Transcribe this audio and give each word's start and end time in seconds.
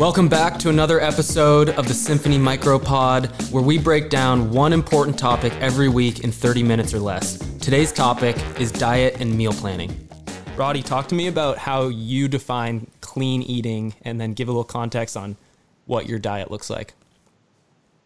Welcome 0.00 0.28
back 0.28 0.58
to 0.60 0.70
another 0.70 0.98
episode 0.98 1.68
of 1.68 1.86
the 1.86 1.92
Symphony 1.92 2.38
Micropod, 2.38 3.52
where 3.52 3.62
we 3.62 3.76
break 3.76 4.08
down 4.08 4.50
one 4.50 4.72
important 4.72 5.18
topic 5.18 5.52
every 5.60 5.90
week 5.90 6.20
in 6.20 6.32
30 6.32 6.62
minutes 6.62 6.94
or 6.94 6.98
less. 6.98 7.36
Today's 7.58 7.92
topic 7.92 8.34
is 8.58 8.72
diet 8.72 9.20
and 9.20 9.36
meal 9.36 9.52
planning. 9.52 10.08
Roddy, 10.56 10.82
talk 10.82 11.06
to 11.08 11.14
me 11.14 11.26
about 11.26 11.58
how 11.58 11.88
you 11.88 12.28
define 12.28 12.86
clean 13.02 13.42
eating 13.42 13.92
and 14.00 14.18
then 14.18 14.32
give 14.32 14.48
a 14.48 14.50
little 14.50 14.64
context 14.64 15.18
on 15.18 15.36
what 15.84 16.08
your 16.08 16.18
diet 16.18 16.50
looks 16.50 16.70
like. 16.70 16.94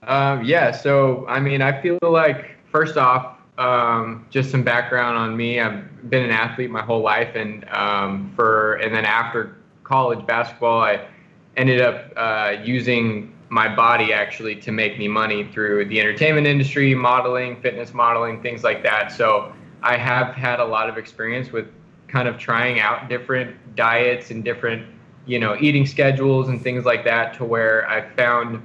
Um, 0.02 0.45
yeah, 0.45 0.72
so 0.72 1.24
I 1.29 1.38
mean, 1.38 1.62
I 1.62 1.80
feel 1.80 2.00
like 2.02 2.56
first 2.72 2.96
off, 2.96 3.36
um, 3.56 4.26
just 4.30 4.50
some 4.50 4.64
background 4.64 5.16
on 5.16 5.36
me. 5.36 5.61
I've 5.61 6.11
been 6.11 6.24
an 6.24 6.32
athlete 6.32 6.72
my 6.72 6.82
whole 6.82 7.02
life, 7.02 7.36
and 7.36 7.64
um, 7.68 8.32
for 8.34 8.74
and 8.79 8.92
then 8.92 9.04
after 9.04 9.58
college 9.84 10.26
basketball, 10.26 10.81
I 10.81 11.07
ended 11.57 11.81
up 11.81 12.13
uh, 12.17 12.57
using 12.63 13.32
my 13.49 13.72
body 13.75 14.13
actually 14.13 14.57
to 14.57 14.72
make 14.72 14.99
me 14.99 15.07
money 15.07 15.44
through 15.44 15.85
the 15.86 16.00
entertainment 16.00 16.46
industry, 16.46 16.94
modeling, 16.94 17.61
fitness 17.61 17.94
modeling, 17.94 18.43
things 18.43 18.64
like 18.64 18.82
that. 18.82 19.13
So 19.13 19.53
I 19.82 19.96
have 19.96 20.35
had 20.35 20.61
a 20.61 20.64
lot 20.64 20.89
of 20.89 20.99
experience 20.99 21.53
with 21.53 21.67
kind 22.08 22.27
of 22.27 22.39
trying 22.39 22.80
out 22.80 23.08
different 23.08 23.77
diets 23.77 24.30
and 24.30 24.43
different, 24.43 24.86
you 25.27 25.39
know, 25.39 25.57
eating 25.61 25.86
schedules 25.86 26.49
and 26.49 26.63
things 26.63 26.85
like 26.85 27.04
that 27.04 27.35
to 27.35 27.44
where 27.44 27.89
I 27.89 28.08
found 28.14 28.63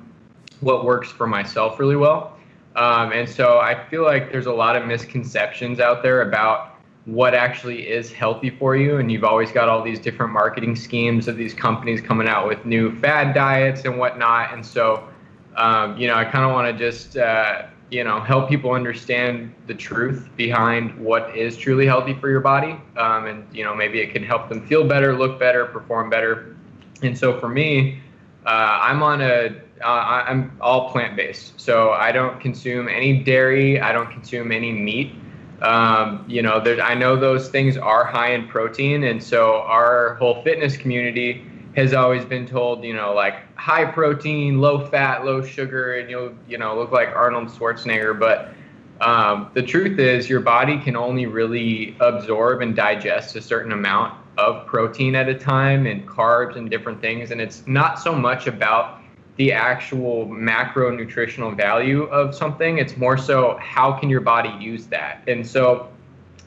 what 0.61 0.85
works 0.85 1.09
for 1.11 1.27
myself 1.27 1.79
really 1.79 1.95
well. 1.95 2.37
Um, 2.75 3.11
and 3.11 3.27
so 3.27 3.59
I 3.59 3.83
feel 3.89 4.03
like 4.03 4.31
there's 4.31 4.45
a 4.45 4.53
lot 4.53 4.75
of 4.75 4.85
misconceptions 4.85 5.79
out 5.79 6.01
there 6.01 6.21
about 6.21 6.68
what 7.13 7.33
actually 7.33 7.87
is 7.87 8.11
healthy 8.11 8.49
for 8.49 8.75
you. 8.75 8.97
And 8.97 9.11
you've 9.11 9.23
always 9.23 9.51
got 9.51 9.69
all 9.69 9.83
these 9.83 9.99
different 9.99 10.31
marketing 10.31 10.75
schemes 10.75 11.27
of 11.27 11.37
these 11.37 11.53
companies 11.53 12.01
coming 12.01 12.27
out 12.27 12.47
with 12.47 12.65
new 12.65 12.95
fad 12.99 13.33
diets 13.33 13.85
and 13.85 13.97
whatnot. 13.97 14.53
And 14.53 14.65
so, 14.65 15.07
um, 15.55 15.97
you 15.97 16.07
know, 16.07 16.15
I 16.15 16.25
kind 16.25 16.45
of 16.45 16.51
want 16.51 16.67
to 16.71 16.77
just, 16.77 17.17
uh, 17.17 17.63
you 17.89 18.03
know, 18.03 18.19
help 18.19 18.49
people 18.49 18.71
understand 18.71 19.53
the 19.65 19.73
truth 19.73 20.29
behind 20.35 20.97
what 20.99 21.35
is 21.35 21.57
truly 21.57 21.87
healthy 21.87 22.13
for 22.13 22.29
your 22.29 22.41
body. 22.41 22.79
Um, 22.97 23.25
and, 23.25 23.47
you 23.51 23.63
know, 23.63 23.75
maybe 23.75 23.99
it 23.99 24.11
can 24.11 24.23
help 24.23 24.47
them 24.47 24.65
feel 24.67 24.87
better, 24.87 25.17
look 25.17 25.39
better, 25.39 25.65
perform 25.65 26.09
better. 26.09 26.55
And 27.01 27.17
so 27.17 27.39
for 27.39 27.49
me, 27.49 27.99
uh, 28.45 28.79
I'm 28.81 29.01
on 29.01 29.21
a 29.21 29.55
uh, 29.81 30.23
I'm 30.27 30.51
all 30.59 30.91
plant 30.91 31.15
based. 31.15 31.59
So 31.59 31.91
I 31.91 32.11
don't 32.11 32.39
consume 32.39 32.89
any 32.89 33.23
dairy. 33.23 33.79
I 33.79 33.91
don't 33.93 34.11
consume 34.11 34.51
any 34.51 34.71
meat. 34.71 35.13
Um, 35.61 36.23
you 36.27 36.41
know, 36.41 36.61
I 36.81 36.95
know 36.95 37.15
those 37.15 37.49
things 37.49 37.77
are 37.77 38.05
high 38.05 38.33
in 38.33 38.47
protein, 38.47 39.03
and 39.03 39.21
so 39.21 39.57
our 39.61 40.15
whole 40.15 40.41
fitness 40.43 40.77
community 40.77 41.45
has 41.75 41.93
always 41.93 42.25
been 42.25 42.45
told, 42.45 42.83
you 42.83 42.93
know, 42.93 43.13
like 43.13 43.35
high 43.55 43.85
protein, 43.85 44.59
low 44.59 44.85
fat, 44.87 45.25
low 45.25 45.41
sugar, 45.43 45.95
and 45.95 46.09
you'll, 46.09 46.33
you 46.47 46.57
know, 46.57 46.75
look 46.77 46.91
like 46.91 47.09
Arnold 47.09 47.49
Schwarzenegger. 47.49 48.17
But 48.19 48.53
um, 49.01 49.51
the 49.53 49.63
truth 49.63 49.99
is, 49.99 50.29
your 50.29 50.39
body 50.39 50.79
can 50.79 50.95
only 50.95 51.25
really 51.25 51.95
absorb 51.99 52.61
and 52.61 52.75
digest 52.75 53.35
a 53.35 53.41
certain 53.41 53.71
amount 53.71 54.13
of 54.37 54.65
protein 54.65 55.15
at 55.15 55.29
a 55.29 55.35
time 55.35 55.85
and 55.85 56.07
carbs 56.07 56.55
and 56.55 56.69
different 56.69 57.01
things. 57.01 57.31
And 57.31 57.39
it's 57.39 57.65
not 57.67 57.99
so 57.99 58.15
much 58.15 58.47
about 58.47 58.98
the 59.39 59.53
actual 59.53 60.25
macro 60.25 60.93
nutritional 60.93 61.51
value 61.51 62.03
of 62.03 62.35
something. 62.35 62.77
It's 62.77 62.97
more 62.97 63.17
so 63.17 63.57
how 63.61 63.93
can 63.93 64.09
your 64.09 64.19
body 64.19 64.53
use 64.59 64.85
that. 64.87 65.23
And 65.27 65.47
so, 65.47 65.89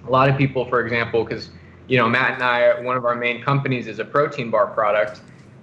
a 0.06 0.10
lot 0.10 0.28
of 0.28 0.36
people, 0.36 0.66
for 0.66 0.84
example, 0.84 1.24
because 1.24 1.48
you 1.88 1.96
know 1.96 2.06
Matt 2.06 2.34
and 2.34 2.42
I, 2.42 2.78
one 2.80 2.98
of 2.98 3.06
our 3.06 3.14
main 3.14 3.42
companies 3.42 3.86
is 3.86 3.98
a 3.98 4.04
protein 4.04 4.50
bar 4.50 4.66
product, 4.66 5.22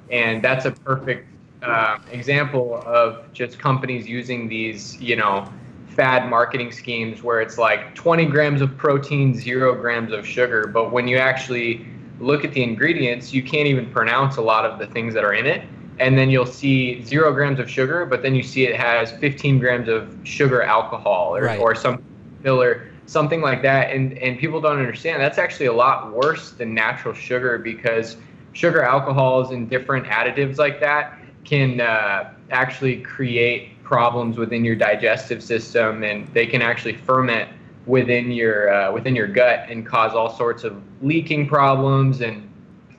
and 0.10 0.44
that's 0.44 0.66
a 0.66 0.72
perfect 0.72 1.28
uh, 1.62 2.00
example 2.12 2.82
of 2.84 3.32
just 3.32 3.60
companies 3.60 4.08
using 4.08 4.50
these, 4.50 5.00
you 5.00 5.16
know, 5.16 5.48
fad 5.90 6.28
marketing 6.32 6.72
schemes 6.72 7.22
where 7.22 7.42
it's 7.42 7.60
like 7.60 7.94
20 7.94 8.26
grams 8.26 8.60
of 8.60 8.76
protein, 8.76 9.36
zero 9.36 9.76
grams 9.80 10.12
of 10.14 10.26
sugar. 10.26 10.66
But 10.66 10.92
when 10.92 11.08
you 11.08 11.18
actually 11.18 11.86
look 12.20 12.44
at 12.44 12.54
the 12.54 12.64
ingredients, 12.64 13.34
you 13.34 13.44
can't 13.44 13.68
even 13.68 13.92
pronounce 13.92 14.38
a 14.38 14.42
lot 14.42 14.66
of 14.66 14.80
the 14.80 14.88
things 14.88 15.14
that 15.14 15.24
are 15.24 15.34
in 15.34 15.46
it 15.46 15.64
and 16.00 16.18
then 16.18 16.30
you'll 16.30 16.46
see 16.46 17.04
zero 17.04 17.34
grams 17.34 17.60
of 17.60 17.70
sugar, 17.70 18.06
but 18.06 18.22
then 18.22 18.34
you 18.34 18.44
see 18.44 18.66
it 18.66 18.76
has 18.76 19.12
15 19.12 19.60
grams 19.60 19.90
of 19.90 20.18
sugar 20.24 20.62
alcohol 20.62 21.36
or, 21.36 21.44
right. 21.44 21.60
or 21.60 21.76
some 21.76 22.02
filler, 22.42 22.90
something 23.06 23.42
like 23.42 23.62
that. 23.64 23.92
And, 23.92 24.18
and 24.20 24.40
people 24.40 24.62
don't 24.62 24.80
understand 24.80 25.22
that's 25.22 25.38
actually 25.38 25.66
a 25.66 25.74
lot 25.74 26.14
worse 26.14 26.52
than 26.52 26.74
natural 26.74 27.14
sugar 27.14 27.58
because 27.58 28.16
sugar 28.54 28.82
alcohols 28.82 29.52
and 29.52 29.70
different 29.70 30.06
additives 30.06 30.58
like 30.58 30.80
that 30.80 31.20
can 31.44 31.82
uh, 31.82 32.34
actually 32.52 33.02
create 33.02 33.82
problems 33.84 34.38
within 34.38 34.64
your 34.64 34.76
digestive 34.76 35.44
system 35.44 36.04
and 36.04 36.28
they 36.34 36.46
can 36.46 36.62
actually 36.62 36.94
ferment 36.94 37.50
within 37.86 38.32
your 38.32 38.72
uh, 38.72 38.92
within 38.92 39.16
your 39.16 39.28
gut 39.28 39.66
and 39.68 39.86
cause 39.86 40.14
all 40.14 40.36
sorts 40.36 40.64
of 40.64 40.82
leaking 41.02 41.48
problems 41.48 42.22
and 42.22 42.48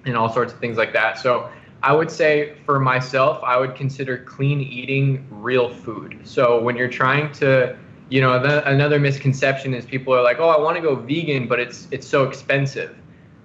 and 0.05 0.17
all 0.17 0.33
sorts 0.33 0.53
of 0.53 0.59
things 0.59 0.77
like 0.77 0.93
that. 0.93 1.19
So 1.19 1.49
I 1.83 1.93
would 1.93 2.11
say 2.11 2.57
for 2.67 2.79
myself, 2.79 3.43
I 3.43 3.57
would 3.57 3.75
consider 3.75 4.19
clean 4.19 4.61
eating 4.61 5.27
real 5.31 5.73
food. 5.73 6.21
So 6.25 6.61
when 6.61 6.77
you're 6.77 6.91
trying 6.91 7.33
to, 7.35 7.77
you 8.11 8.21
know, 8.21 8.41
the, 8.41 8.69
another 8.69 8.99
misconception 8.99 9.73
is 9.73 9.87
people 9.87 10.15
are 10.15 10.23
like, 10.23 10.39
oh, 10.39 10.49
I 10.49 10.61
want 10.61 10.77
to 10.77 10.83
go 10.83 10.95
vegan, 10.95 11.49
but 11.49 11.59
it's 11.59 11.89
it's 11.91 12.07
so 12.07 12.25
expensive. 12.25 12.97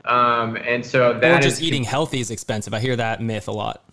Um, 0.03 0.57
and 0.57 0.85
so 0.85 1.17
that 1.19 1.39
or 1.39 1.41
just 1.41 1.61
is, 1.61 1.63
eating 1.63 1.83
healthy 1.83 2.19
is 2.19 2.29
expensive. 2.29 2.73
I 2.73 2.79
hear 2.79 2.95
that 2.95 3.21
myth 3.21 3.47
a 3.47 3.51
lot. 3.51 3.83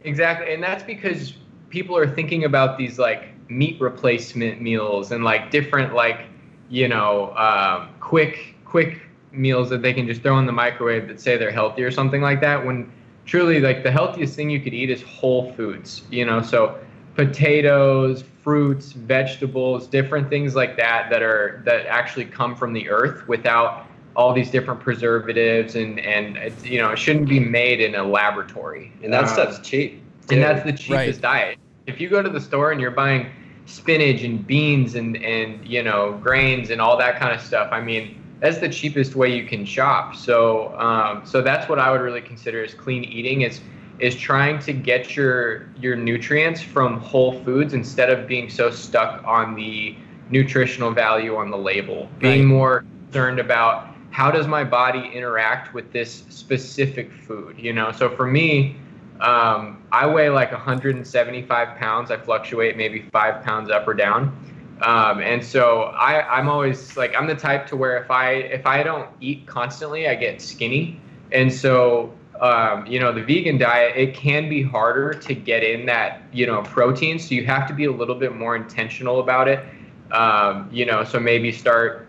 Exactly, 0.00 0.52
and 0.52 0.62
that's 0.62 0.82
because 0.82 1.34
people 1.68 1.96
are 1.96 2.08
thinking 2.08 2.44
about 2.44 2.78
these 2.78 2.98
like 2.98 3.28
meat 3.48 3.80
replacement 3.80 4.60
meals 4.60 5.12
and 5.12 5.22
like 5.22 5.50
different 5.50 5.94
like 5.94 6.22
you 6.68 6.88
know 6.88 7.34
um, 7.36 7.90
quick 8.00 8.56
quick 8.64 9.02
meals 9.30 9.70
that 9.70 9.82
they 9.82 9.92
can 9.92 10.06
just 10.06 10.22
throw 10.22 10.38
in 10.38 10.46
the 10.46 10.52
microwave 10.52 11.08
that 11.08 11.20
say 11.20 11.36
they're 11.36 11.50
healthy 11.50 11.82
or 11.82 11.90
something 11.90 12.20
like 12.20 12.40
that 12.40 12.64
when 12.64 12.90
truly 13.24 13.60
like 13.60 13.82
the 13.82 13.90
healthiest 13.90 14.34
thing 14.34 14.50
you 14.50 14.60
could 14.60 14.74
eat 14.74 14.90
is 14.90 15.02
whole 15.02 15.52
foods 15.54 16.02
you 16.10 16.24
know? 16.24 16.42
So 16.42 16.78
potatoes 17.14 18.24
fruits 18.42 18.92
vegetables 18.92 19.86
different 19.86 20.28
things 20.28 20.54
like 20.54 20.76
that 20.76 21.10
that 21.10 21.22
are 21.22 21.62
that 21.64 21.86
actually 21.86 22.24
come 22.24 22.56
from 22.56 22.72
the 22.72 22.88
earth 22.88 23.28
without 23.28 23.86
all 24.16 24.32
these 24.32 24.50
different 24.50 24.80
preservatives 24.80 25.74
and 25.74 26.00
and 26.00 26.36
it, 26.36 26.64
you 26.64 26.80
know 26.80 26.90
it 26.90 26.98
shouldn't 26.98 27.28
be 27.28 27.40
made 27.40 27.80
in 27.80 27.94
a 27.94 28.02
laboratory. 28.02 28.92
And 29.02 29.12
that 29.12 29.24
um, 29.24 29.28
stuff's 29.28 29.58
cheap 29.60 30.02
and 30.30 30.42
that's 30.42 30.64
the 30.64 30.72
cheapest 30.72 31.22
right. 31.22 31.48
diet. 31.48 31.58
If 31.86 32.00
you 32.00 32.08
go 32.08 32.22
to 32.22 32.28
the 32.28 32.40
store 32.40 32.72
and 32.72 32.80
you're 32.80 32.90
buying 32.90 33.30
spinach 33.66 34.22
and 34.22 34.46
beans 34.46 34.94
and 34.94 35.16
and 35.16 35.66
you 35.66 35.82
know 35.82 36.18
grains 36.22 36.70
and 36.70 36.80
all 36.80 36.96
that 36.96 37.18
kind 37.18 37.34
of 37.34 37.40
stuff 37.40 37.68
i 37.70 37.80
mean 37.80 38.21
that's 38.42 38.58
the 38.58 38.68
cheapest 38.68 39.14
way 39.14 39.34
you 39.34 39.46
can 39.46 39.64
shop. 39.64 40.16
So 40.16 40.76
um, 40.76 41.24
so 41.24 41.40
that's 41.40 41.68
what 41.68 41.78
I 41.78 41.92
would 41.92 42.00
really 42.00 42.20
consider 42.20 42.62
as 42.62 42.74
clean 42.74 43.04
eating 43.04 43.42
is 43.42 43.60
is 44.00 44.16
trying 44.16 44.58
to 44.58 44.72
get 44.72 45.14
your 45.14 45.68
your 45.78 45.94
nutrients 45.94 46.60
from 46.60 46.98
whole 46.98 47.40
foods 47.44 47.72
instead 47.72 48.10
of 48.10 48.26
being 48.26 48.50
so 48.50 48.68
stuck 48.68 49.24
on 49.24 49.54
the 49.54 49.96
nutritional 50.28 50.90
value 50.90 51.36
on 51.36 51.50
the 51.50 51.56
label. 51.56 52.08
Being 52.18 52.40
right. 52.40 52.48
more 52.48 52.84
concerned 53.04 53.38
about 53.38 53.94
how 54.10 54.32
does 54.32 54.48
my 54.48 54.64
body 54.64 55.08
interact 55.14 55.72
with 55.72 55.92
this 55.92 56.24
specific 56.28 57.12
food. 57.12 57.56
You 57.58 57.72
know, 57.72 57.92
so 57.92 58.14
for 58.14 58.26
me. 58.26 58.76
Um, 59.20 59.80
I 59.92 60.04
weigh 60.04 60.30
like 60.30 60.50
175 60.50 61.78
pounds. 61.78 62.10
I 62.10 62.16
fluctuate 62.16 62.76
maybe 62.76 63.02
five 63.12 63.44
pounds 63.44 63.70
up 63.70 63.86
or 63.86 63.94
down 63.94 64.36
um, 64.82 65.20
and 65.20 65.44
so 65.44 65.82
I, 65.82 66.38
I'm 66.38 66.48
always 66.48 66.96
like 66.96 67.14
I'm 67.16 67.26
the 67.26 67.36
type 67.36 67.66
to 67.68 67.76
where 67.76 68.02
if 68.02 68.10
I 68.10 68.32
if 68.32 68.66
I 68.66 68.82
don't 68.82 69.08
eat 69.20 69.46
constantly, 69.46 70.08
I 70.08 70.14
get 70.14 70.42
skinny. 70.42 71.00
And 71.30 71.52
so 71.52 72.12
um, 72.40 72.86
you 72.86 72.98
know 72.98 73.12
the 73.12 73.22
vegan 73.22 73.58
diet 73.58 73.96
it 73.96 74.14
can 74.14 74.48
be 74.48 74.62
harder 74.62 75.14
to 75.14 75.34
get 75.34 75.62
in 75.62 75.86
that 75.86 76.22
you 76.32 76.46
know 76.46 76.62
protein. 76.62 77.18
So 77.18 77.34
you 77.34 77.46
have 77.46 77.68
to 77.68 77.74
be 77.74 77.84
a 77.84 77.92
little 77.92 78.16
bit 78.16 78.34
more 78.34 78.56
intentional 78.56 79.20
about 79.20 79.46
it. 79.48 79.64
Um, 80.10 80.68
you 80.72 80.84
know, 80.84 81.04
so 81.04 81.18
maybe 81.20 81.52
start 81.52 82.08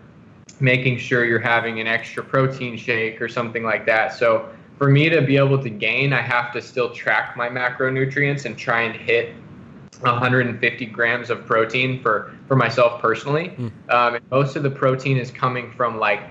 making 0.60 0.98
sure 0.98 1.24
you're 1.24 1.38
having 1.38 1.80
an 1.80 1.86
extra 1.86 2.22
protein 2.22 2.76
shake 2.76 3.20
or 3.22 3.28
something 3.28 3.62
like 3.62 3.86
that. 3.86 4.12
So 4.12 4.50
for 4.78 4.88
me 4.88 5.08
to 5.08 5.22
be 5.22 5.36
able 5.36 5.62
to 5.62 5.70
gain, 5.70 6.12
I 6.12 6.20
have 6.20 6.52
to 6.52 6.60
still 6.60 6.90
track 6.90 7.36
my 7.36 7.48
macronutrients 7.48 8.44
and 8.44 8.58
try 8.58 8.82
and 8.82 8.94
hit 8.94 9.34
150 10.00 10.86
grams 10.86 11.30
of 11.30 11.46
protein 11.46 12.02
for 12.02 12.34
for 12.46 12.56
myself 12.56 13.00
personally. 13.00 13.50
Mm. 13.50 13.90
Um, 13.92 14.20
most 14.30 14.56
of 14.56 14.62
the 14.62 14.70
protein 14.70 15.16
is 15.16 15.30
coming 15.30 15.72
from 15.72 15.98
like 15.98 16.22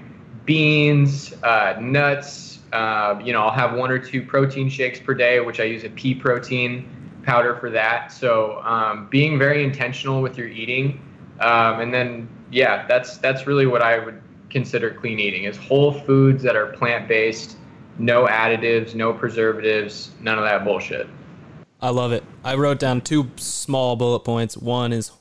beans, 0.46 1.34
uh, 1.44 1.78
nuts. 1.80 2.60
Uh, 2.72 3.20
you 3.24 3.34
know, 3.34 3.44
I'll 3.44 3.52
have 3.52 3.78
one 3.78 3.92
or 3.92 4.00
two 4.00 4.24
protein 4.24 4.70
shakes 4.70 5.00
per 5.00 5.14
day, 5.14 5.40
which 5.40 5.60
I 5.60 5.64
use 5.64 5.84
a 5.84 5.90
pea 5.90 6.16
protein 6.16 7.22
powder 7.24 7.56
for 7.56 7.70
that. 7.70 8.12
So 8.12 8.60
um, 8.64 9.08
being 9.10 9.38
very 9.38 9.64
intentional 9.64 10.22
with 10.22 10.38
your 10.38 10.48
eating, 10.48 11.02
um, 11.40 11.80
and 11.80 11.94
then 11.94 12.28
yeah, 12.52 12.86
that's 12.88 13.18
that's 13.18 13.48
really 13.48 13.66
what 13.66 13.82
I 13.82 14.00
would 14.00 14.22
consider 14.50 14.92
clean 14.92 15.20
eating 15.20 15.46
is 15.46 15.58
whole 15.58 15.92
foods 15.92 16.44
that 16.44 16.56
are 16.56 16.68
plant 16.68 17.08
based, 17.08 17.58
no 17.98 18.26
additives, 18.28 18.96
no 18.96 19.12
preservatives, 19.14 20.12
none 20.22 20.38
of 20.38 20.46
that 20.46 20.64
bullshit. 20.64 21.08
I 21.84 21.90
love 21.90 22.14
it. 22.14 22.24
I 22.46 22.56
wrote 22.56 22.80
down 22.80 23.02
two 23.02 23.30
small 23.36 23.98
bullet 23.98 24.22
points. 24.22 24.56
One 24.56 24.94
is 24.94 25.12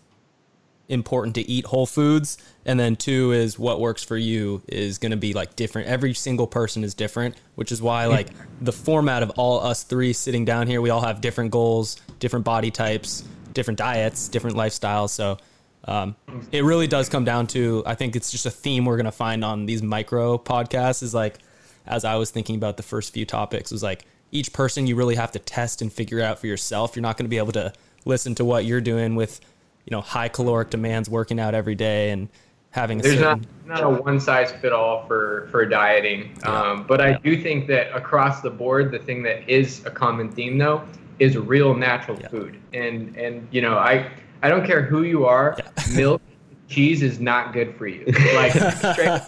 important 0.88 1.34
to 1.34 1.40
eat 1.50 1.66
whole 1.66 1.86
foods, 1.86 2.38
and 2.64 2.78
then 2.78 2.94
two 2.94 3.32
is 3.32 3.58
what 3.58 3.80
works 3.80 4.04
for 4.04 4.16
you 4.16 4.62
is 4.68 4.98
going 4.98 5.10
to 5.10 5.16
be 5.16 5.32
like 5.32 5.56
different. 5.56 5.88
Every 5.88 6.14
single 6.14 6.46
person 6.46 6.84
is 6.84 6.94
different, 6.94 7.34
which 7.56 7.72
is 7.72 7.82
why 7.82 8.06
like 8.06 8.28
the 8.60 8.70
format 8.72 9.24
of 9.24 9.30
all 9.30 9.58
us 9.58 9.82
three 9.82 10.12
sitting 10.12 10.44
down 10.44 10.68
here, 10.68 10.80
we 10.80 10.90
all 10.90 11.00
have 11.00 11.20
different 11.20 11.50
goals, 11.50 11.96
different 12.20 12.44
body 12.44 12.70
types, 12.70 13.24
different 13.54 13.78
diets, 13.78 14.28
different 14.28 14.56
lifestyles. 14.56 15.10
So 15.10 15.38
um, 15.86 16.14
it 16.52 16.62
really 16.62 16.86
does 16.86 17.08
come 17.08 17.24
down 17.24 17.48
to 17.48 17.82
I 17.86 17.96
think 17.96 18.14
it's 18.14 18.30
just 18.30 18.46
a 18.46 18.52
theme 18.52 18.84
we're 18.84 18.98
going 18.98 19.06
to 19.06 19.10
find 19.10 19.44
on 19.44 19.66
these 19.66 19.82
micro 19.82 20.38
podcasts 20.38 21.02
is 21.02 21.12
like 21.12 21.40
as 21.88 22.04
I 22.04 22.14
was 22.14 22.30
thinking 22.30 22.54
about 22.54 22.76
the 22.76 22.84
first 22.84 23.12
few 23.12 23.26
topics 23.26 23.72
was 23.72 23.82
like 23.82 24.04
each 24.32 24.52
person 24.52 24.86
you 24.86 24.96
really 24.96 25.14
have 25.14 25.30
to 25.32 25.38
test 25.38 25.80
and 25.82 25.92
figure 25.92 26.20
out 26.20 26.38
for 26.40 26.46
yourself. 26.48 26.96
You're 26.96 27.02
not 27.02 27.16
going 27.16 27.26
to 27.26 27.30
be 27.30 27.38
able 27.38 27.52
to 27.52 27.72
listen 28.04 28.34
to 28.36 28.44
what 28.44 28.64
you're 28.64 28.80
doing 28.80 29.14
with 29.14 29.40
you 29.86 29.90
know 29.90 30.00
high 30.00 30.28
caloric 30.28 30.70
demands 30.70 31.08
working 31.08 31.38
out 31.38 31.54
every 31.54 31.74
day 31.74 32.10
and 32.10 32.28
having 32.70 32.98
a 33.00 33.02
there's 33.02 33.18
certain, 33.18 33.46
not 33.66 33.80
not 33.82 33.98
a 33.98 34.02
one 34.02 34.18
size 34.18 34.50
fit 34.52 34.72
all 34.72 35.06
for 35.06 35.48
for 35.50 35.64
dieting 35.66 36.34
Yeah. 36.40 36.70
um, 36.70 36.84
but 36.86 37.00
i 37.00 37.12
do 37.14 37.40
think 37.40 37.66
that 37.68 37.94
across 37.94 38.40
the 38.40 38.50
board 38.50 38.90
the 38.92 38.98
thing 39.00 39.22
that 39.24 39.48
is 39.48 39.84
a 39.86 39.90
common 39.90 40.30
theme 40.30 40.56
though 40.56 40.82
is 41.18 41.36
real 41.36 41.74
natural 41.74 42.16
Yeah. 42.20 42.28
food 42.28 42.58
and 42.72 43.16
and 43.16 43.46
you 43.50 43.60
know 43.60 43.76
i 43.76 44.08
i 44.42 44.48
don't 44.48 44.64
care 44.64 44.82
who 44.82 45.02
you 45.02 45.26
are 45.26 45.56
Yeah. 45.58 45.94
milk 45.96 46.22
cheese 46.68 47.02
is 47.02 47.18
not 47.20 47.52
good 47.52 47.74
for 47.76 47.86
you 47.88 48.04
like 48.34 48.52
straight 48.52 49.20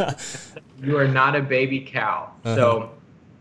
you 0.82 0.96
are 0.96 1.08
not 1.08 1.34
a 1.36 1.42
baby 1.42 1.80
cow 1.80 2.30
Uh-huh. 2.44 2.54
so 2.56 2.90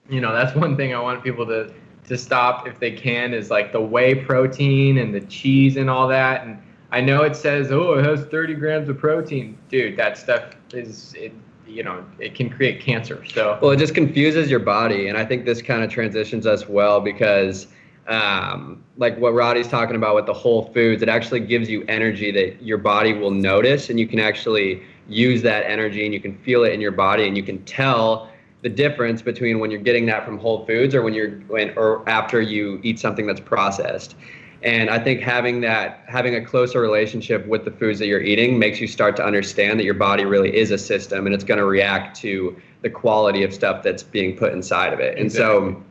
you 0.09 0.19
know 0.21 0.33
that's 0.33 0.55
one 0.55 0.75
thing 0.75 0.94
i 0.94 1.00
want 1.00 1.23
people 1.23 1.45
to 1.45 1.73
to 2.05 2.17
stop 2.17 2.67
if 2.67 2.79
they 2.79 2.91
can 2.91 3.33
is 3.33 3.50
like 3.50 3.71
the 3.71 3.81
whey 3.81 4.13
protein 4.13 4.97
and 4.97 5.13
the 5.13 5.21
cheese 5.21 5.77
and 5.77 5.89
all 5.89 6.07
that. 6.07 6.45
And 6.45 6.61
i 6.91 7.00
know 7.00 7.23
it 7.23 7.35
says 7.35 7.71
oh 7.71 7.94
it 7.94 8.05
has 8.05 8.25
30 8.25 8.55
grams 8.55 8.89
of 8.89 8.97
protein. 8.97 9.57
Dude 9.69 9.97
that 9.97 10.17
stuff 10.17 10.55
is 10.73 11.13
it 11.17 11.33
you 11.67 11.83
know 11.83 12.05
it 12.19 12.35
can 12.35 12.50
create 12.50 12.81
cancer 12.81 13.23
so. 13.25 13.57
Well, 13.61 13.71
it 13.71 13.77
just 13.77 13.95
confuses 13.95 14.50
your 14.50 14.59
body, 14.59 15.07
and 15.07 15.17
I 15.17 15.25
think 15.25 15.45
this 15.45 15.61
kind 15.61 15.83
of 15.83 15.89
transitions 15.89 16.45
us 16.45 16.67
well 16.67 17.00
because, 17.00 17.67
um, 18.07 18.83
like 18.97 19.17
what 19.17 19.33
Roddy's 19.33 19.67
talking 19.67 19.95
about 19.95 20.15
with 20.15 20.25
the 20.25 20.33
whole 20.33 20.71
foods, 20.73 21.01
it 21.01 21.09
actually 21.09 21.39
gives 21.39 21.69
you 21.69 21.85
energy 21.88 22.31
that 22.31 22.61
your 22.61 22.77
body 22.77 23.13
will 23.13 23.31
notice, 23.31 23.89
and 23.89 24.00
you 24.00 24.07
can 24.07 24.19
actually 24.19 24.83
use 25.07 25.41
that 25.44 25.65
energy, 25.65 26.03
and 26.05 26.13
you 26.13 26.19
can 26.19 26.38
feel 26.39 26.63
it 26.63 26.73
in 26.73 26.81
your 26.81 26.91
body, 26.91 27.27
and 27.27 27.38
you 27.38 27.44
can 27.44 27.63
tell 27.63 28.29
the 28.63 28.69
difference 28.69 29.21
between 29.21 29.60
when 29.60 29.69
you're 29.69 29.81
getting 29.81 30.06
that 30.07 30.25
from 30.25 30.39
whole 30.39 30.65
foods 30.65 30.95
or 30.95 31.01
when 31.01 31.13
you're 31.13 31.31
when 31.48 31.77
or 31.77 32.07
after 32.10 32.42
you 32.42 32.80
eat 32.81 32.98
something 32.98 33.27
that's 33.27 33.42
processed. 33.42 34.15
And 34.63 34.89
I 34.89 34.98
think 34.98 35.19
having 35.19 35.60
that, 35.62 36.06
having 36.07 36.36
a 36.36 36.44
closer 36.44 36.80
relationship 36.80 37.45
with 37.45 37.65
the 37.65 37.71
foods 37.71 38.00
that 38.00 38.07
you're 38.07 38.21
eating 38.21 38.57
makes 38.57 38.80
you 38.80 38.88
start 38.88 39.18
to 39.18 39.25
understand 39.25 39.77
that 39.80 39.83
your 39.83 39.94
body 39.94 40.24
really 40.24 40.56
is 40.56 40.71
a 40.71 40.77
system 40.77 41.25
and 41.25 41.36
it's 41.36 41.44
going 41.44 41.57
to 41.57 41.65
react 41.65 42.15
to 42.21 42.56
the 42.81 42.89
quality 42.89 43.44
of 43.44 43.54
stuff 43.54 43.83
that's 43.83 44.04
being 44.04 44.38
put 44.38 44.54
inside 44.54 44.94
of 44.94 45.01
it. 45.01 45.18
And 45.18 45.30
so, 45.30 45.83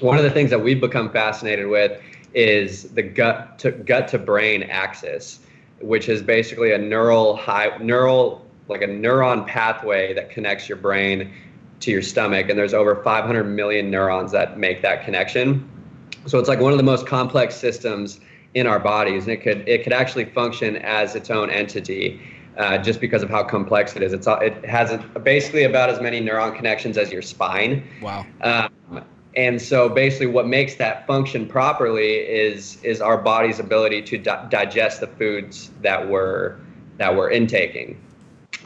one 0.00 0.18
of 0.18 0.24
the 0.24 0.30
things 0.30 0.50
that 0.50 0.62
we've 0.62 0.80
become 0.80 1.10
fascinated 1.10 1.68
with 1.68 1.98
is 2.34 2.90
the 2.90 3.02
gut 3.02 3.58
to 3.60 3.70
gut 3.70 4.08
to 4.08 4.18
brain 4.18 4.64
axis, 4.64 5.40
which 5.80 6.10
is 6.10 6.20
basically 6.20 6.72
a 6.72 6.78
neural 6.78 7.34
high 7.36 7.78
neural 7.80 8.44
like 8.68 8.82
a 8.82 8.86
neuron 8.86 9.46
pathway 9.46 10.12
that 10.12 10.28
connects 10.28 10.68
your 10.68 10.76
brain 10.76 11.32
to 11.80 11.90
your 11.90 12.02
stomach. 12.02 12.48
And 12.48 12.58
there's 12.58 12.74
over 12.74 12.96
500 13.02 13.44
million 13.44 13.90
neurons 13.90 14.32
that 14.32 14.58
make 14.58 14.82
that 14.82 15.04
connection. 15.04 15.68
So 16.26 16.38
it's 16.38 16.48
like 16.48 16.60
one 16.60 16.72
of 16.72 16.78
the 16.78 16.84
most 16.84 17.06
complex 17.06 17.56
systems 17.56 18.20
in 18.54 18.66
our 18.66 18.78
bodies, 18.78 19.24
and 19.24 19.32
it 19.32 19.42
could 19.42 19.68
it 19.68 19.84
could 19.84 19.92
actually 19.92 20.24
function 20.26 20.76
as 20.76 21.14
its 21.14 21.30
own 21.30 21.50
entity, 21.50 22.20
uh, 22.56 22.78
just 22.78 23.00
because 23.00 23.22
of 23.22 23.30
how 23.30 23.44
complex 23.44 23.94
it 23.94 24.02
is. 24.02 24.12
It's 24.12 24.26
all- 24.26 24.40
it 24.40 24.64
has 24.64 24.90
a, 24.90 24.98
basically 25.20 25.64
about 25.64 25.90
as 25.90 26.00
many 26.00 26.20
neuron 26.20 26.56
connections 26.56 26.98
as 26.98 27.12
your 27.12 27.22
spine. 27.22 27.84
wow. 28.02 28.26
Um, 28.40 28.70
and 29.36 29.60
so 29.60 29.88
basically 29.88 30.26
what 30.26 30.48
makes 30.48 30.74
that 30.76 31.06
function 31.06 31.46
properly 31.46 32.14
is 32.16 32.82
is 32.82 33.00
our 33.00 33.18
body's 33.18 33.60
ability 33.60 34.02
to 34.02 34.18
di- 34.18 34.46
digest 34.50 35.00
the 35.00 35.06
foods 35.06 35.70
that 35.82 36.08
we're 36.08 36.56
that 36.96 37.14
we're 37.14 37.30
intaking 37.30 38.00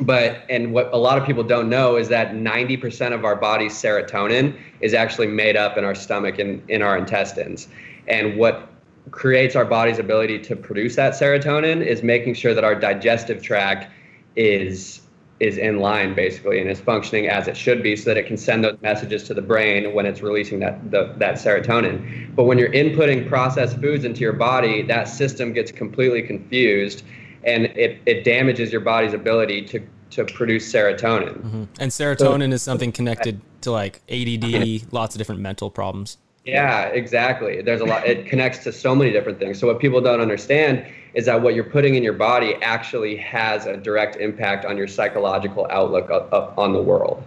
but 0.00 0.42
and 0.48 0.72
what 0.72 0.92
a 0.92 0.96
lot 0.96 1.18
of 1.18 1.26
people 1.26 1.44
don't 1.44 1.68
know 1.68 1.96
is 1.96 2.08
that 2.08 2.32
90% 2.32 3.12
of 3.12 3.24
our 3.24 3.36
body's 3.36 3.74
serotonin 3.74 4.58
is 4.80 4.94
actually 4.94 5.26
made 5.26 5.56
up 5.56 5.76
in 5.76 5.84
our 5.84 5.94
stomach 5.94 6.38
and 6.38 6.68
in 6.70 6.82
our 6.82 6.96
intestines. 6.96 7.68
And 8.08 8.36
what 8.36 8.68
creates 9.10 9.56
our 9.56 9.64
body's 9.64 9.98
ability 9.98 10.38
to 10.38 10.56
produce 10.56 10.96
that 10.96 11.14
serotonin 11.14 11.84
is 11.84 12.02
making 12.02 12.34
sure 12.34 12.54
that 12.54 12.64
our 12.64 12.74
digestive 12.74 13.42
tract 13.42 13.90
is 14.36 15.00
is 15.40 15.58
in 15.58 15.80
line 15.80 16.14
basically 16.14 16.60
and 16.60 16.70
is 16.70 16.80
functioning 16.80 17.26
as 17.26 17.48
it 17.48 17.56
should 17.56 17.82
be 17.82 17.96
so 17.96 18.08
that 18.08 18.16
it 18.16 18.28
can 18.28 18.36
send 18.36 18.62
those 18.62 18.80
messages 18.80 19.24
to 19.24 19.34
the 19.34 19.42
brain 19.42 19.92
when 19.92 20.06
it's 20.06 20.22
releasing 20.22 20.60
that 20.60 20.90
the, 20.92 21.12
that 21.16 21.34
serotonin. 21.34 22.32
But 22.36 22.44
when 22.44 22.58
you're 22.58 22.70
inputting 22.70 23.28
processed 23.28 23.76
foods 23.78 24.04
into 24.04 24.20
your 24.20 24.34
body 24.34 24.82
that 24.82 25.08
system 25.08 25.52
gets 25.52 25.72
completely 25.72 26.22
confused 26.22 27.02
and 27.44 27.66
it, 27.66 28.00
it 28.06 28.24
damages 28.24 28.72
your 28.72 28.80
body's 28.80 29.14
ability 29.14 29.62
to 29.62 29.80
to 30.10 30.24
produce 30.26 30.70
serotonin 30.70 31.40
Mhm. 31.42 31.68
And 31.80 31.90
serotonin 31.90 32.52
is 32.52 32.62
something 32.62 32.92
connected 32.92 33.40
to 33.62 33.70
like 33.70 34.02
ADD, 34.10 34.82
lots 34.92 35.14
of 35.14 35.18
different 35.18 35.40
mental 35.40 35.70
problems. 35.70 36.18
Yeah, 36.44 36.86
exactly. 36.86 37.62
There's 37.62 37.80
a 37.80 37.84
lot. 37.84 38.06
It 38.06 38.26
connects 38.26 38.64
to 38.64 38.72
so 38.72 38.94
many 38.94 39.12
different 39.12 39.38
things. 39.38 39.58
So 39.58 39.66
what 39.68 39.78
people 39.78 40.00
don't 40.00 40.20
understand 40.20 40.84
is 41.14 41.26
that 41.26 41.40
what 41.40 41.54
you're 41.54 41.64
putting 41.64 41.94
in 41.94 42.02
your 42.02 42.14
body 42.14 42.56
actually 42.62 43.16
has 43.16 43.66
a 43.66 43.76
direct 43.76 44.16
impact 44.16 44.64
on 44.64 44.76
your 44.76 44.88
psychological 44.88 45.66
outlook 45.70 46.10
of, 46.10 46.22
of, 46.32 46.58
on 46.58 46.72
the 46.72 46.82
world, 46.82 47.22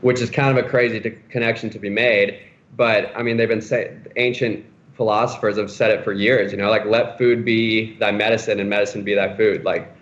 which 0.00 0.20
is 0.20 0.30
kind 0.30 0.56
of 0.56 0.64
a 0.64 0.68
crazy 0.68 1.00
to, 1.00 1.10
connection 1.28 1.68
to 1.70 1.78
be 1.78 1.90
made. 1.90 2.40
But 2.76 3.12
I 3.14 3.22
mean, 3.22 3.36
they've 3.36 3.48
been 3.48 3.60
say 3.60 3.94
ancient 4.16 4.64
philosophers 4.96 5.58
have 5.58 5.70
said 5.70 5.90
it 5.90 6.04
for 6.04 6.12
years. 6.12 6.52
You 6.52 6.58
know, 6.58 6.70
like 6.70 6.86
let 6.86 7.18
food 7.18 7.44
be 7.44 7.96
thy 7.98 8.10
medicine 8.10 8.60
and 8.60 8.70
medicine 8.70 9.02
be 9.02 9.14
thy 9.14 9.36
food. 9.36 9.64
Like 9.64 9.92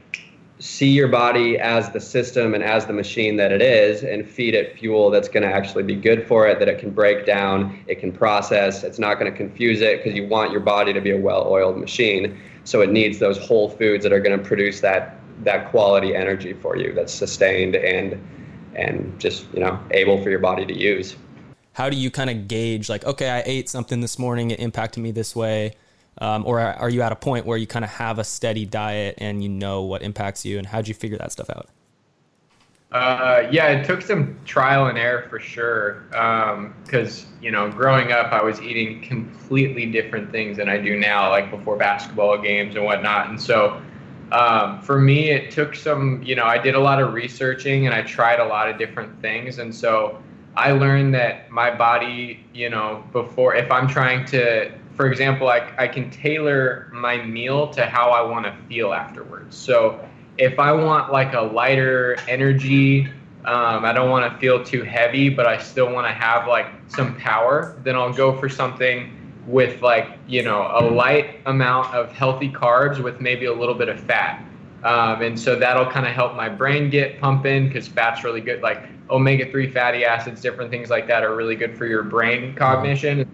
see 0.60 0.90
your 0.90 1.08
body 1.08 1.58
as 1.58 1.90
the 1.90 2.00
system 2.00 2.54
and 2.54 2.62
as 2.62 2.86
the 2.86 2.92
machine 2.92 3.36
that 3.36 3.50
it 3.50 3.60
is 3.60 4.04
and 4.04 4.28
feed 4.28 4.54
it 4.54 4.78
fuel 4.78 5.10
that's 5.10 5.28
going 5.28 5.42
to 5.42 5.52
actually 5.52 5.82
be 5.82 5.96
good 5.96 6.26
for 6.28 6.46
it 6.46 6.60
that 6.60 6.68
it 6.68 6.78
can 6.78 6.90
break 6.90 7.26
down 7.26 7.76
it 7.88 7.96
can 7.96 8.12
process 8.12 8.84
it's 8.84 9.00
not 9.00 9.18
going 9.18 9.30
to 9.30 9.36
confuse 9.36 9.80
it 9.80 9.98
because 9.98 10.16
you 10.16 10.26
want 10.28 10.52
your 10.52 10.60
body 10.60 10.92
to 10.92 11.00
be 11.00 11.10
a 11.10 11.18
well-oiled 11.18 11.76
machine 11.76 12.40
so 12.62 12.80
it 12.80 12.90
needs 12.90 13.18
those 13.18 13.36
whole 13.36 13.68
foods 13.68 14.04
that 14.04 14.12
are 14.12 14.20
going 14.20 14.38
to 14.38 14.44
produce 14.44 14.80
that 14.80 15.18
that 15.42 15.68
quality 15.70 16.14
energy 16.14 16.52
for 16.52 16.76
you 16.76 16.92
that's 16.94 17.12
sustained 17.12 17.74
and 17.74 18.16
and 18.76 19.18
just 19.18 19.46
you 19.52 19.60
know 19.60 19.78
able 19.90 20.22
for 20.22 20.30
your 20.30 20.38
body 20.38 20.64
to 20.64 20.74
use 20.74 21.16
How 21.74 21.90
do 21.90 21.96
you 21.96 22.10
kind 22.10 22.30
of 22.30 22.48
gauge 22.48 22.88
like, 22.88 23.04
okay, 23.04 23.30
I 23.30 23.42
ate 23.44 23.68
something 23.68 24.00
this 24.00 24.18
morning, 24.18 24.50
it 24.50 24.60
impacted 24.60 25.02
me 25.02 25.10
this 25.10 25.36
way? 25.36 25.74
Um, 26.18 26.46
or 26.46 26.60
are 26.60 26.88
you 26.88 27.02
at 27.02 27.12
a 27.12 27.16
point 27.16 27.44
where 27.44 27.58
you 27.58 27.66
kind 27.66 27.84
of 27.84 27.90
have 27.90 28.18
a 28.18 28.24
steady 28.24 28.64
diet 28.64 29.16
and 29.18 29.42
you 29.42 29.48
know 29.48 29.82
what 29.82 30.02
impacts 30.02 30.44
you? 30.44 30.58
And 30.58 30.66
how'd 30.66 30.88
you 30.88 30.94
figure 30.94 31.18
that 31.18 31.32
stuff 31.32 31.50
out? 31.50 31.68
Uh, 32.92 33.48
yeah, 33.50 33.70
it 33.70 33.84
took 33.84 34.00
some 34.00 34.38
trial 34.44 34.86
and 34.86 34.96
error 34.96 35.26
for 35.28 35.40
sure. 35.40 36.04
Because 36.84 37.26
you 37.42 37.50
know, 37.50 37.68
growing 37.68 38.12
up, 38.12 38.32
I 38.32 38.40
was 38.40 38.62
eating 38.62 39.02
completely 39.02 39.86
different 39.86 40.30
things 40.30 40.58
than 40.58 40.68
I 40.68 40.78
do 40.78 40.96
now, 40.96 41.28
like 41.30 41.50
before 41.50 41.76
basketball 41.76 42.40
games 42.40 42.76
and 42.76 42.84
whatnot. 42.84 43.30
And 43.30 43.42
so, 43.42 43.82
um, 44.30 44.80
for 44.80 45.00
me, 45.00 45.30
it 45.30 45.50
took 45.50 45.74
some. 45.74 46.22
You 46.22 46.36
know, 46.36 46.44
I 46.44 46.56
did 46.56 46.76
a 46.76 46.80
lot 46.80 47.02
of 47.02 47.12
researching 47.12 47.86
and 47.86 47.94
I 47.94 48.02
tried 48.02 48.38
a 48.38 48.46
lot 48.46 48.70
of 48.70 48.78
different 48.78 49.20
things. 49.20 49.58
And 49.58 49.74
so, 49.74 50.22
I 50.56 50.72
learned 50.72 51.14
that 51.14 51.50
my 51.50 51.74
body, 51.74 52.44
you 52.52 52.70
know, 52.70 53.04
before 53.12 53.54
if 53.54 53.70
I'm 53.70 53.88
trying 53.88 54.24
to, 54.26 54.72
for 54.94 55.06
example, 55.06 55.48
I 55.48 55.72
I 55.78 55.88
can 55.88 56.10
tailor 56.10 56.90
my 56.92 57.22
meal 57.24 57.68
to 57.70 57.86
how 57.86 58.10
I 58.10 58.22
want 58.22 58.46
to 58.46 58.54
feel 58.68 58.92
afterwards. 58.92 59.56
So 59.56 60.06
if 60.38 60.58
I 60.58 60.72
want 60.72 61.12
like 61.12 61.34
a 61.34 61.40
lighter 61.40 62.16
energy, 62.28 63.08
um, 63.44 63.84
I 63.84 63.92
don't 63.92 64.10
want 64.10 64.32
to 64.32 64.38
feel 64.38 64.64
too 64.64 64.82
heavy, 64.82 65.28
but 65.28 65.46
I 65.46 65.58
still 65.58 65.92
want 65.92 66.06
to 66.06 66.12
have 66.12 66.48
like 66.48 66.66
some 66.88 67.14
power, 67.16 67.76
then 67.82 67.94
I'll 67.94 68.12
go 68.12 68.36
for 68.38 68.48
something 68.48 69.12
with 69.46 69.82
like, 69.82 70.08
you 70.26 70.42
know, 70.42 70.62
a 70.62 70.82
light 70.82 71.40
amount 71.44 71.94
of 71.94 72.10
healthy 72.12 72.50
carbs 72.50 73.02
with 73.02 73.20
maybe 73.20 73.44
a 73.46 73.52
little 73.52 73.74
bit 73.74 73.88
of 73.88 74.00
fat. 74.00 74.42
Um, 74.84 75.22
and 75.22 75.40
so 75.40 75.56
that'll 75.56 75.90
kind 75.90 76.06
of 76.06 76.12
help 76.12 76.36
my 76.36 76.48
brain 76.48 76.90
get 76.90 77.18
pumping 77.18 77.68
because 77.68 77.88
fat's 77.88 78.22
really 78.22 78.42
good. 78.42 78.60
Like 78.60 78.86
omega 79.08 79.50
3 79.50 79.70
fatty 79.70 80.04
acids, 80.04 80.42
different 80.42 80.70
things 80.70 80.90
like 80.90 81.06
that 81.08 81.24
are 81.24 81.34
really 81.34 81.56
good 81.56 81.76
for 81.76 81.86
your 81.86 82.02
brain 82.02 82.54
cognition. 82.54 83.26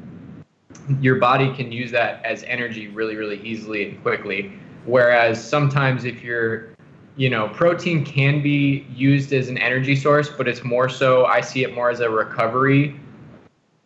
Your 1.01 1.17
body 1.17 1.53
can 1.55 1.73
use 1.73 1.91
that 1.91 2.25
as 2.25 2.45
energy 2.45 2.89
really, 2.89 3.17
really 3.17 3.41
easily 3.43 3.91
and 3.91 4.03
quickly. 4.03 4.53
Whereas 4.85 5.45
sometimes 5.45 6.05
if 6.05 6.23
you're 6.23 6.71
you 7.17 7.29
know, 7.29 7.49
protein 7.49 8.05
can 8.05 8.41
be 8.41 8.87
used 8.95 9.33
as 9.33 9.49
an 9.49 9.59
energy 9.59 9.95
source, 9.97 10.31
but 10.31 10.49
it's 10.49 10.65
more 10.65 10.89
so 10.89 11.27
I 11.27 11.41
see 11.41 11.65
it 11.65 11.75
more 11.75 11.91
as 11.91 12.01
a 12.01 12.09
recovery. 12.09 12.99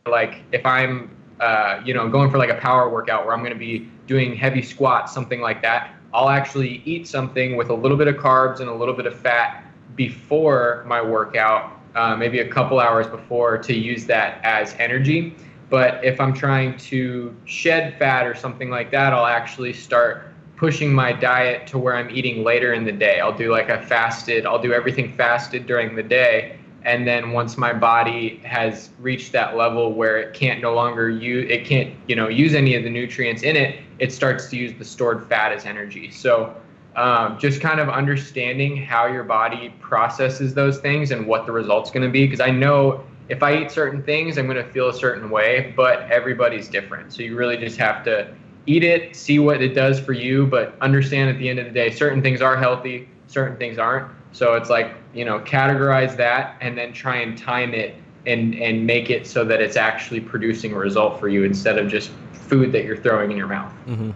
Like 0.07 0.43
if 0.53 0.65
I'm 0.67 1.11
uh, 1.41 1.81
you 1.85 1.95
know, 1.95 2.09
going 2.09 2.31
for 2.31 2.39
like 2.39 2.51
a 2.51 2.55
power 2.57 2.89
workout 2.89 3.25
where 3.25 3.35
I'm 3.35 3.41
going 3.41 3.53
to 3.53 3.59
be 3.59 3.91
doing 4.07 4.37
heavy 4.37 4.63
squats, 4.63 5.13
something 5.13 5.41
like 5.41 5.63
that, 5.63 5.95
I'll 6.15 6.31
actually 6.31 6.81
eat 6.85 7.09
something 7.09 7.57
with 7.57 7.71
a 7.71 7.75
little 7.75 7.97
bit 7.97 8.07
of 8.07 8.15
carbs 8.15 8.61
and 8.61 8.69
a 8.69 8.75
little 8.75 8.95
bit 8.95 9.07
of 9.07 9.19
fat 9.19 9.65
before 9.97 10.85
my 10.87 11.03
workout, 11.03 11.73
uh, 11.97 12.15
maybe 12.15 12.39
a 12.39 12.49
couple 12.49 12.79
hours 12.79 13.09
before, 13.09 13.59
to 13.59 13.75
use 13.75 14.07
that 14.07 14.41
as 14.45 14.75
energy. 14.79 15.37
But 15.71 16.05
if 16.05 16.21
I'm 16.21 16.33
trying 16.33 16.77
to 16.79 17.35
shed 17.47 17.99
fat 17.99 18.27
or 18.27 18.35
something 18.35 18.71
like 18.71 18.93
that, 18.93 19.13
I'll 19.13 19.27
actually 19.27 19.73
start 19.73 20.33
pushing 20.57 20.95
my 20.95 21.13
diet 21.13 21.67
to 21.67 21.79
where 21.79 21.97
I'm 21.97 22.09
eating 22.11 22.45
later 22.45 22.75
in 22.75 22.85
the 22.85 22.93
day. 22.93 23.19
I'll 23.19 23.37
do 23.37 23.51
like 23.51 23.69
a 23.69 23.83
fasted, 23.83 24.47
I'll 24.47 24.63
do 24.63 24.73
everything 24.73 25.13
fasted 25.17 25.67
during 25.67 25.97
the 25.97 26.03
day 26.03 26.59
and 26.85 27.07
then 27.07 27.33
once 27.33 27.57
my 27.57 27.73
body 27.73 28.41
has 28.45 28.91
reached 29.01 29.33
that 29.33 29.57
level 29.57 29.93
where 29.93 30.19
it 30.19 30.35
can't 30.35 30.61
no 30.61 30.75
longer 30.75 31.09
use 31.09 31.51
it 31.51 31.65
can't 31.65 31.95
you 32.07 32.17
know 32.17 32.29
use 32.29 32.55
any 32.55 32.75
of 32.75 32.85
the 32.85 32.91
nutrients 32.91 33.43
in 33.43 33.57
it 33.57 33.79
it 33.99 34.13
starts 34.13 34.49
to 34.51 34.57
use 34.57 34.73
the 34.75 34.85
stored 34.85 35.27
fat 35.29 35.53
as 35.53 35.65
energy. 35.65 36.11
So 36.11 36.55
um, 36.97 37.39
just 37.39 37.61
kind 37.61 37.81
of 37.81 37.89
understanding 37.89 38.77
how 38.77 39.07
your 39.07 39.25
body 39.25 39.75
processes 39.81 40.55
those 40.55 40.79
things 40.79 41.11
and 41.11 41.27
what 41.27 41.47
the 41.47 41.53
result's 41.53 41.91
going 41.91 42.07
to 42.07 42.13
be 42.13 42.25
because 42.25 42.39
i 42.39 42.51
know 42.51 43.05
if 43.29 43.43
i 43.43 43.57
eat 43.57 43.71
certain 43.73 44.01
things 44.01 44.39
i'm 44.39 44.47
going 44.47 44.65
to 44.65 44.73
feel 44.73 44.89
a 44.91 44.95
certain 44.95 45.29
way 45.29 45.73
but 45.77 46.03
everybody's 46.03 46.69
different. 46.69 47.13
So 47.13 47.23
you 47.23 47.35
really 47.35 47.57
just 47.57 47.79
have 47.79 48.05
to 48.05 48.33
eat 48.67 48.85
it 48.85 49.17
see 49.17 49.41
what 49.41 49.61
it 49.61 49.75
does 49.75 49.99
for 49.99 50.13
you 50.13 50.47
but 50.47 50.77
understand 50.81 51.31
at 51.31 51.39
the 51.39 51.49
end 51.49 51.59
of 51.59 51.67
the 51.67 51.73
day 51.73 51.91
certain 51.91 52.23
things 52.23 52.41
are 52.41 52.57
healthy 52.57 53.09
certain 53.27 53.57
things 53.57 53.77
aren't 53.77 54.09
so 54.35 54.55
it's 54.55 54.69
like, 54.69 54.97
you 55.15 55.25
know, 55.25 55.39
categorize 55.39 56.17
that 56.17 56.57
and 56.61 56.77
then 56.77 56.93
try 56.93 57.19
and 57.19 57.39
time 57.39 57.73
it 57.73 57.95
and, 58.27 58.57
and 58.57 58.85
make 58.85 59.09
it 59.09 59.29
so 59.29 59.45
that 59.45 59.63
it's 59.63 59.77
actually 59.77 60.21
producing 60.21 60.73
a 60.73 60.77
result 60.77 61.21
for 61.21 61.29
you 61.29 61.45
instead 61.45 61.79
of 61.79 61.89
just 61.89 62.11
food 62.33 62.73
that 62.73 62.85
you're 62.85 62.97
throwing 62.97 63.31
in 63.31 63.37
your 63.37 63.47
mouth. 63.47 63.73
Mm-hmm. 63.87 64.11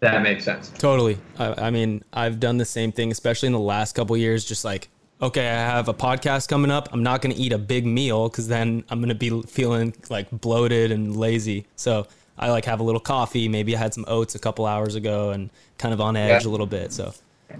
That 0.00 0.22
makes 0.22 0.44
sense. 0.44 0.70
Totally. 0.70 1.16
I, 1.38 1.66
I, 1.66 1.70
mean, 1.70 2.02
I've 2.12 2.40
done 2.40 2.56
the 2.56 2.64
same 2.64 2.90
thing, 2.90 3.12
especially 3.12 3.46
in 3.46 3.52
the 3.52 3.60
last 3.60 3.94
couple 3.94 4.16
years, 4.16 4.44
just 4.44 4.64
like, 4.64 4.88
okay, 5.22 5.48
I 5.48 5.54
have 5.54 5.88
a 5.88 5.94
podcast 5.94 6.48
coming 6.48 6.72
up. 6.72 6.88
I'm 6.92 7.04
not 7.04 7.22
going 7.22 7.32
to 7.32 7.40
eat 7.40 7.52
a 7.52 7.58
big 7.58 7.86
meal 7.86 8.28
because 8.28 8.48
then 8.48 8.82
I'm 8.90 8.98
going 8.98 9.10
to 9.10 9.14
be 9.14 9.42
feeling 9.42 9.94
like 10.10 10.28
bloated 10.32 10.90
and 10.90 11.16
lazy. 11.16 11.66
So 11.76 12.08
I 12.36 12.50
like 12.50 12.64
have 12.64 12.80
a 12.80 12.82
little 12.82 13.00
coffee. 13.00 13.46
Maybe 13.46 13.76
I 13.76 13.78
had 13.78 13.94
some 13.94 14.04
oats 14.08 14.34
a 14.34 14.40
couple 14.40 14.66
hours 14.66 14.96
ago 14.96 15.30
and 15.30 15.50
kind 15.78 15.94
of 15.94 16.00
on 16.00 16.16
edge 16.16 16.42
yeah. 16.42 16.48
a 16.48 16.50
little 16.50 16.66
bit. 16.66 16.92
So 16.92 17.14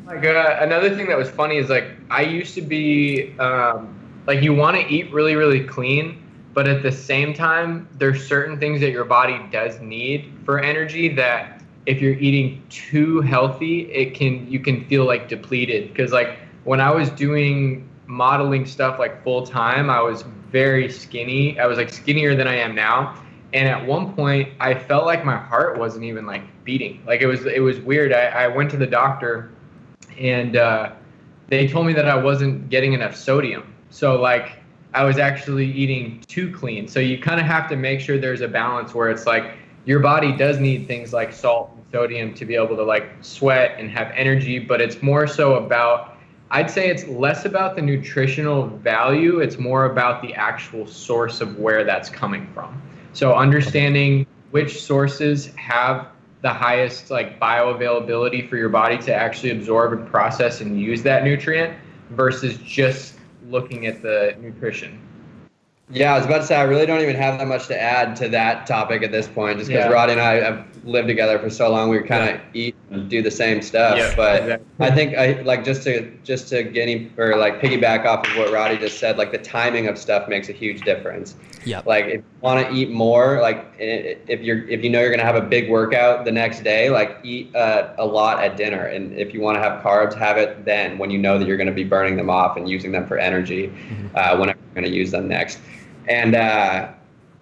like 0.06 0.24
uh, 0.24 0.58
another 0.60 0.94
thing 0.94 1.06
that 1.08 1.16
was 1.18 1.30
funny 1.30 1.56
is 1.56 1.68
like 1.68 1.84
I 2.10 2.22
used 2.22 2.54
to 2.54 2.62
be 2.62 3.38
um, 3.38 3.98
like 4.26 4.42
you 4.42 4.54
want 4.54 4.76
to 4.76 4.86
eat 4.86 5.12
really 5.12 5.36
really 5.36 5.64
clean, 5.64 6.22
but 6.54 6.68
at 6.68 6.82
the 6.82 6.92
same 6.92 7.34
time 7.34 7.88
there's 7.98 8.26
certain 8.26 8.58
things 8.58 8.80
that 8.80 8.90
your 8.90 9.04
body 9.04 9.40
does 9.50 9.80
need 9.80 10.32
for 10.44 10.60
energy 10.60 11.08
that 11.14 11.62
if 11.86 12.00
you're 12.00 12.14
eating 12.14 12.62
too 12.70 13.20
healthy, 13.20 13.90
it 13.92 14.14
can 14.14 14.50
you 14.50 14.60
can 14.60 14.84
feel 14.86 15.04
like 15.04 15.28
depleted 15.28 15.88
because 15.88 16.12
like 16.12 16.38
when 16.64 16.80
I 16.80 16.90
was 16.90 17.10
doing 17.10 17.88
modeling 18.06 18.66
stuff 18.66 18.98
like 18.98 19.22
full 19.24 19.44
time, 19.44 19.90
I 19.90 20.00
was 20.00 20.24
very 20.50 20.90
skinny. 20.90 21.58
I 21.58 21.66
was 21.66 21.78
like 21.78 21.90
skinnier 21.90 22.34
than 22.36 22.46
I 22.46 22.56
am 22.56 22.74
now. 22.74 23.20
And 23.54 23.68
at 23.68 23.84
one 23.84 24.14
point, 24.14 24.50
I 24.60 24.74
felt 24.74 25.06
like 25.06 25.24
my 25.24 25.36
heart 25.36 25.78
wasn't 25.78 26.04
even 26.04 26.26
like 26.26 26.42
beating. 26.64 27.02
Like 27.06 27.20
it 27.20 27.26
was, 27.26 27.44
it 27.46 27.60
was 27.60 27.80
weird. 27.80 28.12
I, 28.12 28.26
I 28.26 28.48
went 28.48 28.70
to 28.70 28.76
the 28.76 28.86
doctor 28.86 29.50
and 30.22 30.56
uh, 30.56 30.92
they 31.48 31.66
told 31.68 31.86
me 31.86 31.92
that 31.92 32.08
I 32.08 32.14
wasn't 32.14 32.70
getting 32.70 32.92
enough 32.92 33.14
sodium. 33.14 33.74
So 33.90 34.18
like 34.20 34.52
I 34.94 35.04
was 35.04 35.18
actually 35.18 35.70
eating 35.70 36.22
too 36.28 36.52
clean. 36.52 36.86
So 36.88 37.00
you 37.00 37.18
kind 37.18 37.40
of 37.40 37.46
have 37.46 37.68
to 37.70 37.76
make 37.76 38.00
sure 38.00 38.18
there's 38.18 38.40
a 38.40 38.48
balance 38.48 38.94
where 38.94 39.10
it's 39.10 39.26
like 39.26 39.54
your 39.84 40.00
body 40.00 40.34
does 40.34 40.58
need 40.58 40.86
things 40.86 41.12
like 41.12 41.32
salt 41.32 41.72
and 41.74 41.84
sodium 41.90 42.34
to 42.34 42.44
be 42.44 42.54
able 42.54 42.76
to 42.76 42.84
like 42.84 43.10
sweat 43.20 43.74
and 43.78 43.90
have 43.90 44.12
energy, 44.14 44.58
but 44.58 44.80
it's 44.80 45.02
more 45.02 45.26
so 45.26 45.54
about 45.54 46.16
I'd 46.50 46.70
say 46.70 46.90
it's 46.90 47.06
less 47.08 47.46
about 47.46 47.76
the 47.76 47.82
nutritional 47.82 48.66
value, 48.66 49.40
it's 49.40 49.58
more 49.58 49.86
about 49.86 50.20
the 50.20 50.34
actual 50.34 50.86
source 50.86 51.40
of 51.40 51.58
where 51.58 51.82
that's 51.82 52.10
coming 52.10 52.46
from. 52.52 52.80
So 53.14 53.34
understanding 53.34 54.26
which 54.50 54.82
sources 54.82 55.46
have 55.54 56.08
the 56.42 56.52
highest 56.52 57.10
like 57.10 57.40
bioavailability 57.40 58.48
for 58.48 58.56
your 58.56 58.68
body 58.68 58.98
to 58.98 59.14
actually 59.14 59.50
absorb 59.50 59.92
and 59.92 60.06
process 60.06 60.60
and 60.60 60.78
use 60.78 61.02
that 61.04 61.24
nutrient 61.24 61.76
versus 62.10 62.58
just 62.58 63.14
looking 63.48 63.86
at 63.86 64.02
the 64.02 64.36
nutrition. 64.40 65.00
Yeah, 65.88 66.14
I 66.14 66.16
was 66.16 66.26
about 66.26 66.38
to 66.38 66.46
say 66.46 66.56
I 66.56 66.62
really 66.62 66.86
don't 66.86 67.00
even 67.00 67.16
have 67.16 67.38
that 67.38 67.46
much 67.46 67.66
to 67.68 67.80
add 67.80 68.16
to 68.16 68.28
that 68.30 68.66
topic 68.66 69.02
at 69.02 69.12
this 69.12 69.28
point, 69.28 69.58
just 69.58 69.68
because 69.68 69.84
yeah. 69.86 69.92
Roddy 69.92 70.12
and 70.12 70.20
I 70.20 70.34
have 70.42 70.71
lived 70.84 71.08
together 71.08 71.38
for 71.38 71.50
so 71.50 71.70
long. 71.70 71.88
We 71.88 72.00
kind 72.00 72.30
of 72.30 72.36
yeah. 72.36 72.66
eat 72.66 72.74
and 72.90 73.08
do 73.08 73.22
the 73.22 73.30
same 73.30 73.62
stuff. 73.62 73.96
Yeah, 73.96 74.14
but 74.16 74.42
exactly. 74.42 74.86
I 74.86 74.90
think 74.90 75.16
I 75.16 75.42
like 75.42 75.64
just 75.64 75.82
to 75.84 76.10
just 76.24 76.48
to 76.48 76.62
get 76.62 76.88
him 76.88 77.12
or 77.16 77.36
like 77.36 77.60
piggyback 77.60 78.04
off 78.04 78.26
of 78.26 78.36
what 78.36 78.52
Roddy 78.52 78.78
just 78.78 78.98
said. 78.98 79.18
Like 79.18 79.32
the 79.32 79.38
timing 79.38 79.88
of 79.88 79.98
stuff 79.98 80.28
makes 80.28 80.48
a 80.48 80.52
huge 80.52 80.82
difference. 80.82 81.36
Yeah. 81.64 81.82
Like 81.86 82.06
if 82.06 82.14
you 82.16 82.24
want 82.40 82.66
to 82.66 82.74
eat 82.74 82.90
more, 82.90 83.40
like 83.40 83.72
if 83.78 84.40
you're 84.40 84.68
if 84.68 84.82
you 84.82 84.90
know 84.90 85.00
you're 85.00 85.10
gonna 85.10 85.22
have 85.22 85.36
a 85.36 85.46
big 85.46 85.70
workout 85.70 86.24
the 86.24 86.32
next 86.32 86.64
day, 86.64 86.90
like 86.90 87.18
eat 87.22 87.54
uh, 87.54 87.94
a 87.98 88.04
lot 88.04 88.42
at 88.42 88.56
dinner. 88.56 88.86
And 88.86 89.16
if 89.18 89.32
you 89.32 89.40
want 89.40 89.56
to 89.56 89.60
have 89.60 89.82
carbs, 89.82 90.14
have 90.14 90.36
it 90.36 90.64
then 90.64 90.98
when 90.98 91.10
you 91.10 91.18
know 91.18 91.38
that 91.38 91.46
you're 91.46 91.56
gonna 91.56 91.72
be 91.72 91.84
burning 91.84 92.16
them 92.16 92.30
off 92.30 92.56
and 92.56 92.68
using 92.68 92.92
them 92.92 93.06
for 93.06 93.18
energy 93.18 93.68
mm-hmm. 93.68 94.08
uh, 94.16 94.38
whenever 94.38 94.58
you're 94.58 94.82
gonna 94.82 94.94
use 94.94 95.10
them 95.10 95.28
next. 95.28 95.58
And 96.08 96.34
uh, 96.34 96.90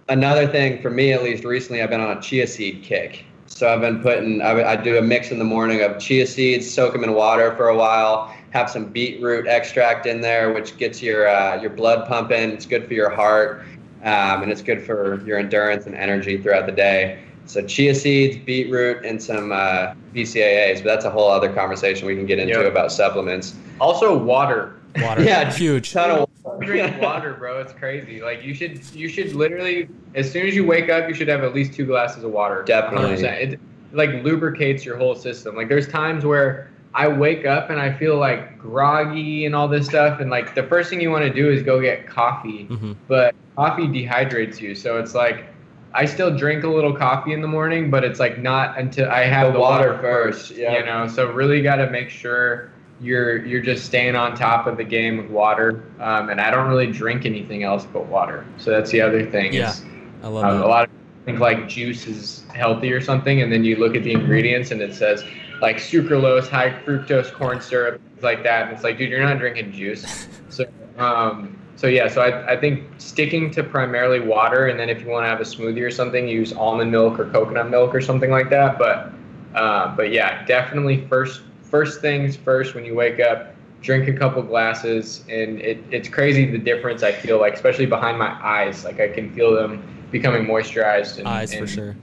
another 0.08 0.46
thing 0.46 0.82
for 0.82 0.90
me, 0.90 1.12
at 1.12 1.22
least 1.22 1.44
recently, 1.44 1.82
I've 1.82 1.90
been 1.90 2.00
on 2.00 2.16
a 2.16 2.20
chia 2.20 2.46
seed 2.46 2.82
kick. 2.82 3.24
So 3.60 3.70
I've 3.70 3.82
been 3.82 4.00
putting, 4.00 4.40
I, 4.40 4.70
I 4.70 4.76
do 4.76 4.96
a 4.96 5.02
mix 5.02 5.30
in 5.30 5.38
the 5.38 5.44
morning 5.44 5.82
of 5.82 5.98
chia 5.98 6.26
seeds, 6.26 6.70
soak 6.70 6.94
them 6.94 7.04
in 7.04 7.12
water 7.12 7.54
for 7.56 7.68
a 7.68 7.76
while, 7.76 8.34
have 8.52 8.70
some 8.70 8.86
beetroot 8.86 9.46
extract 9.46 10.06
in 10.06 10.22
there, 10.22 10.50
which 10.50 10.78
gets 10.78 11.02
your 11.02 11.28
uh, 11.28 11.60
your 11.60 11.68
blood 11.68 12.08
pumping. 12.08 12.52
It's 12.52 12.64
good 12.64 12.88
for 12.88 12.94
your 12.94 13.10
heart, 13.10 13.66
um, 14.02 14.42
and 14.42 14.50
it's 14.50 14.62
good 14.62 14.82
for 14.82 15.22
your 15.26 15.38
endurance 15.38 15.84
and 15.84 15.94
energy 15.94 16.40
throughout 16.40 16.64
the 16.64 16.72
day. 16.72 17.22
So 17.44 17.60
chia 17.66 17.94
seeds, 17.94 18.38
beetroot, 18.38 19.04
and 19.04 19.22
some 19.22 19.52
uh, 19.52 19.92
BCAAs. 20.14 20.76
But 20.76 20.84
that's 20.84 21.04
a 21.04 21.10
whole 21.10 21.30
other 21.30 21.52
conversation 21.52 22.06
we 22.06 22.16
can 22.16 22.24
get 22.24 22.38
into 22.38 22.54
yep. 22.54 22.64
about 22.64 22.92
supplements. 22.92 23.54
Also, 23.78 24.16
water. 24.16 24.80
Water. 24.96 25.22
yeah, 25.22 25.52
huge. 25.52 25.92
Ton 25.92 26.10
of 26.10 26.29
drink 26.60 27.00
water, 27.02 27.34
bro. 27.34 27.60
It's 27.60 27.72
crazy. 27.72 28.20
Like 28.20 28.42
you 28.42 28.54
should, 28.54 28.84
you 28.94 29.08
should 29.08 29.34
literally, 29.34 29.88
as 30.14 30.30
soon 30.30 30.46
as 30.46 30.54
you 30.54 30.64
wake 30.64 30.88
up, 30.88 31.08
you 31.08 31.14
should 31.14 31.28
have 31.28 31.42
at 31.44 31.54
least 31.54 31.74
two 31.74 31.86
glasses 31.86 32.24
of 32.24 32.30
water. 32.30 32.62
Definitely. 32.62 33.22
100%. 33.22 33.52
It 33.52 33.60
like 33.92 34.10
lubricates 34.22 34.84
your 34.84 34.96
whole 34.96 35.14
system. 35.14 35.56
Like 35.56 35.68
there's 35.68 35.88
times 35.88 36.24
where 36.24 36.70
I 36.94 37.08
wake 37.08 37.46
up 37.46 37.70
and 37.70 37.80
I 37.80 37.92
feel 37.92 38.16
like 38.18 38.58
groggy 38.58 39.46
and 39.46 39.54
all 39.54 39.68
this 39.68 39.86
stuff, 39.86 40.20
and 40.20 40.30
like 40.30 40.54
the 40.54 40.64
first 40.64 40.90
thing 40.90 41.00
you 41.00 41.10
want 41.10 41.24
to 41.24 41.32
do 41.32 41.50
is 41.50 41.62
go 41.62 41.80
get 41.80 42.06
coffee, 42.06 42.66
mm-hmm. 42.66 42.92
but 43.06 43.34
coffee 43.56 43.86
dehydrates 43.86 44.60
you. 44.60 44.74
So 44.74 44.98
it's 44.98 45.14
like 45.14 45.46
I 45.92 46.04
still 46.04 46.36
drink 46.36 46.64
a 46.64 46.68
little 46.68 46.94
coffee 46.94 47.32
in 47.32 47.40
the 47.40 47.48
morning, 47.48 47.90
but 47.90 48.04
it's 48.04 48.18
like 48.20 48.38
not 48.38 48.78
until 48.78 49.08
I 49.08 49.24
have 49.24 49.48
the, 49.48 49.52
the 49.54 49.60
water, 49.60 49.92
water, 49.92 50.02
first. 50.02 50.52
Yeah. 50.52 50.78
You 50.78 50.84
know, 50.84 51.06
so 51.06 51.30
really 51.30 51.62
got 51.62 51.76
to 51.76 51.90
make 51.90 52.10
sure 52.10 52.72
you're 53.00 53.44
you're 53.44 53.62
just 53.62 53.86
staying 53.86 54.16
on 54.16 54.36
top 54.36 54.66
of 54.66 54.76
the 54.76 54.84
game 54.84 55.16
with 55.16 55.30
water. 55.30 55.84
Um, 55.98 56.28
and 56.28 56.40
I 56.40 56.50
don't 56.50 56.68
really 56.68 56.90
drink 56.90 57.26
anything 57.26 57.62
else 57.62 57.86
but 57.86 58.06
water. 58.06 58.46
So 58.58 58.70
that's 58.70 58.90
the 58.90 59.00
other 59.00 59.24
thing. 59.24 59.52
Yeah, 59.52 59.70
is, 59.70 59.82
I 60.22 60.28
love 60.28 60.44
um, 60.44 60.58
that. 60.58 60.66
A 60.66 60.68
lot 60.68 60.84
of 60.84 60.90
think 61.24 61.38
like 61.38 61.68
juice 61.68 62.06
is 62.06 62.44
healthy 62.54 62.92
or 62.92 63.00
something, 63.00 63.42
and 63.42 63.52
then 63.52 63.64
you 63.64 63.76
look 63.76 63.94
at 63.94 64.02
the 64.04 64.12
ingredients 64.12 64.70
and 64.70 64.80
it 64.80 64.94
says 64.94 65.24
like 65.60 65.76
sucralose, 65.76 66.48
high 66.48 66.70
fructose 66.70 67.32
corn 67.32 67.60
syrup, 67.60 68.00
things 68.08 68.22
like 68.22 68.42
that. 68.42 68.64
And 68.64 68.72
it's 68.72 68.82
like, 68.82 68.98
dude, 68.98 69.10
you're 69.10 69.22
not 69.22 69.38
drinking 69.38 69.72
juice. 69.72 70.26
So, 70.50 70.64
um, 70.98 71.56
so 71.76 71.86
yeah, 71.86 72.08
so 72.08 72.22
I, 72.22 72.54
I 72.54 72.60
think 72.60 72.84
sticking 72.98 73.52
to 73.52 73.62
primarily 73.62 74.18
water, 74.18 74.66
and 74.66 74.80
then 74.80 74.88
if 74.88 75.00
you 75.00 75.06
want 75.06 75.22
to 75.22 75.28
have 75.28 75.38
a 75.38 75.44
smoothie 75.44 75.80
or 75.80 75.92
something, 75.92 76.26
use 76.26 76.52
almond 76.52 76.90
milk 76.90 77.20
or 77.20 77.30
coconut 77.30 77.70
milk 77.70 77.94
or 77.94 78.00
something 78.00 78.32
like 78.32 78.50
that. 78.50 78.80
But, 78.80 79.12
uh, 79.54 79.94
but 79.94 80.10
yeah, 80.10 80.44
definitely 80.44 81.06
first 81.06 81.42
first 81.70 82.00
things 82.00 82.36
first 82.36 82.74
when 82.74 82.84
you 82.84 82.94
wake 82.94 83.20
up, 83.20 83.54
drink 83.80 84.08
a 84.08 84.12
couple 84.12 84.42
glasses, 84.42 85.24
and 85.28 85.60
it, 85.60 85.82
it's 85.90 86.08
crazy 86.08 86.50
the 86.50 86.58
difference 86.58 87.02
I 87.02 87.12
feel 87.12 87.40
like, 87.40 87.54
especially 87.54 87.86
behind 87.86 88.18
my 88.18 88.30
eyes. 88.44 88.84
Like 88.84 89.00
I 89.00 89.08
can 89.08 89.32
feel 89.34 89.54
them 89.54 89.82
becoming 90.10 90.44
moisturized. 90.44 91.18
And, 91.18 91.28
eyes 91.28 91.52
and 91.52 91.60
for 91.60 91.66
sure. 91.66 91.96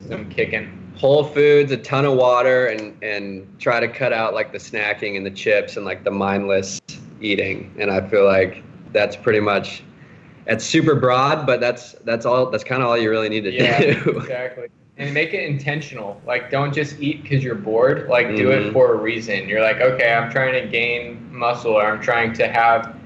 Them 0.00 0.28
kicking. 0.30 0.78
Whole 0.96 1.24
foods, 1.24 1.72
a 1.72 1.76
ton 1.76 2.04
of 2.04 2.14
water, 2.14 2.66
and 2.66 3.02
and 3.02 3.46
try 3.58 3.80
to 3.80 3.88
cut 3.88 4.12
out 4.12 4.34
like 4.34 4.52
the 4.52 4.58
snacking 4.58 5.16
and 5.16 5.24
the 5.24 5.30
chips 5.30 5.76
and 5.76 5.84
like 5.84 6.04
the 6.04 6.10
mindless 6.10 6.80
eating. 7.20 7.74
And 7.78 7.90
I 7.90 8.06
feel 8.08 8.24
like 8.24 8.62
that's 8.92 9.16
pretty 9.16 9.40
much 9.40 9.82
it's 10.46 10.64
super 10.64 10.94
broad, 10.94 11.46
but 11.46 11.60
that's 11.60 11.92
that's 12.04 12.26
all. 12.26 12.50
That's 12.50 12.64
kind 12.64 12.82
of 12.82 12.88
all 12.88 12.98
you 12.98 13.10
really 13.10 13.28
need 13.28 13.44
to 13.44 13.52
yeah, 13.52 13.80
do. 13.80 14.10
Exactly 14.20 14.68
and 14.98 15.12
make 15.14 15.32
it 15.32 15.44
intentional. 15.44 16.20
Like, 16.26 16.50
don't 16.50 16.72
just 16.72 17.00
eat 17.00 17.22
because 17.22 17.42
you're 17.42 17.54
bored. 17.54 18.08
Like, 18.08 18.26
mm-hmm. 18.26 18.36
do 18.36 18.50
it 18.50 18.62
mm-hmm. 18.62 18.72
for 18.72 18.94
a 18.94 18.96
reason. 18.96 19.48
You're 19.48 19.62
like, 19.62 19.80
okay, 19.80 20.12
I'm 20.12 20.30
trying 20.30 20.52
to 20.62 20.68
gain 20.68 21.34
muscle, 21.34 21.72
or 21.72 21.84
I'm 21.84 22.00
trying 22.00 22.32
to 22.34 22.48
have 22.48 22.96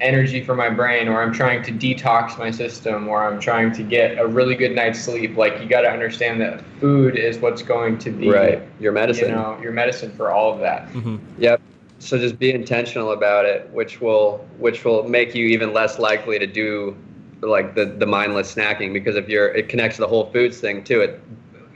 energy 0.00 0.42
for 0.44 0.54
my 0.54 0.68
brain 0.68 1.08
or 1.08 1.22
I'm 1.22 1.32
trying 1.32 1.62
to 1.62 1.72
detox 1.72 2.38
my 2.38 2.50
system 2.50 3.08
or 3.08 3.26
I'm 3.26 3.40
trying 3.40 3.72
to 3.72 3.82
get 3.82 4.18
a 4.18 4.26
really 4.26 4.54
good 4.54 4.74
night's 4.74 5.00
sleep. 5.00 5.36
Like 5.36 5.60
you 5.60 5.66
got 5.66 5.82
to 5.82 5.90
understand 5.90 6.40
that 6.42 6.62
food 6.80 7.16
is 7.16 7.38
what's 7.38 7.62
going 7.62 7.98
to 7.98 8.10
be 8.10 8.28
right 8.28 8.62
your 8.78 8.92
medicine. 8.92 9.30
You 9.30 9.34
know, 9.34 9.58
your 9.62 9.72
medicine 9.72 10.12
for 10.12 10.30
all 10.30 10.52
of 10.52 10.60
that. 10.60 10.88
Mm-hmm. 10.90 11.16
Yep. 11.38 11.60
So 11.98 12.18
just 12.18 12.38
be 12.38 12.52
intentional 12.52 13.12
about 13.12 13.46
it, 13.46 13.70
which 13.70 14.00
will 14.00 14.46
which 14.58 14.84
will 14.84 15.08
make 15.08 15.34
you 15.34 15.46
even 15.46 15.72
less 15.72 15.98
likely 15.98 16.38
to 16.38 16.46
do 16.46 16.96
like 17.40 17.74
the 17.74 17.84
the 17.84 18.06
mindless 18.06 18.54
snacking 18.54 18.92
because 18.92 19.16
if 19.16 19.28
you're 19.28 19.48
it 19.48 19.68
connects 19.68 19.96
to 19.96 20.02
the 20.02 20.08
whole 20.08 20.30
foods 20.32 20.60
thing 20.60 20.82
too. 20.84 21.00
It 21.00 21.20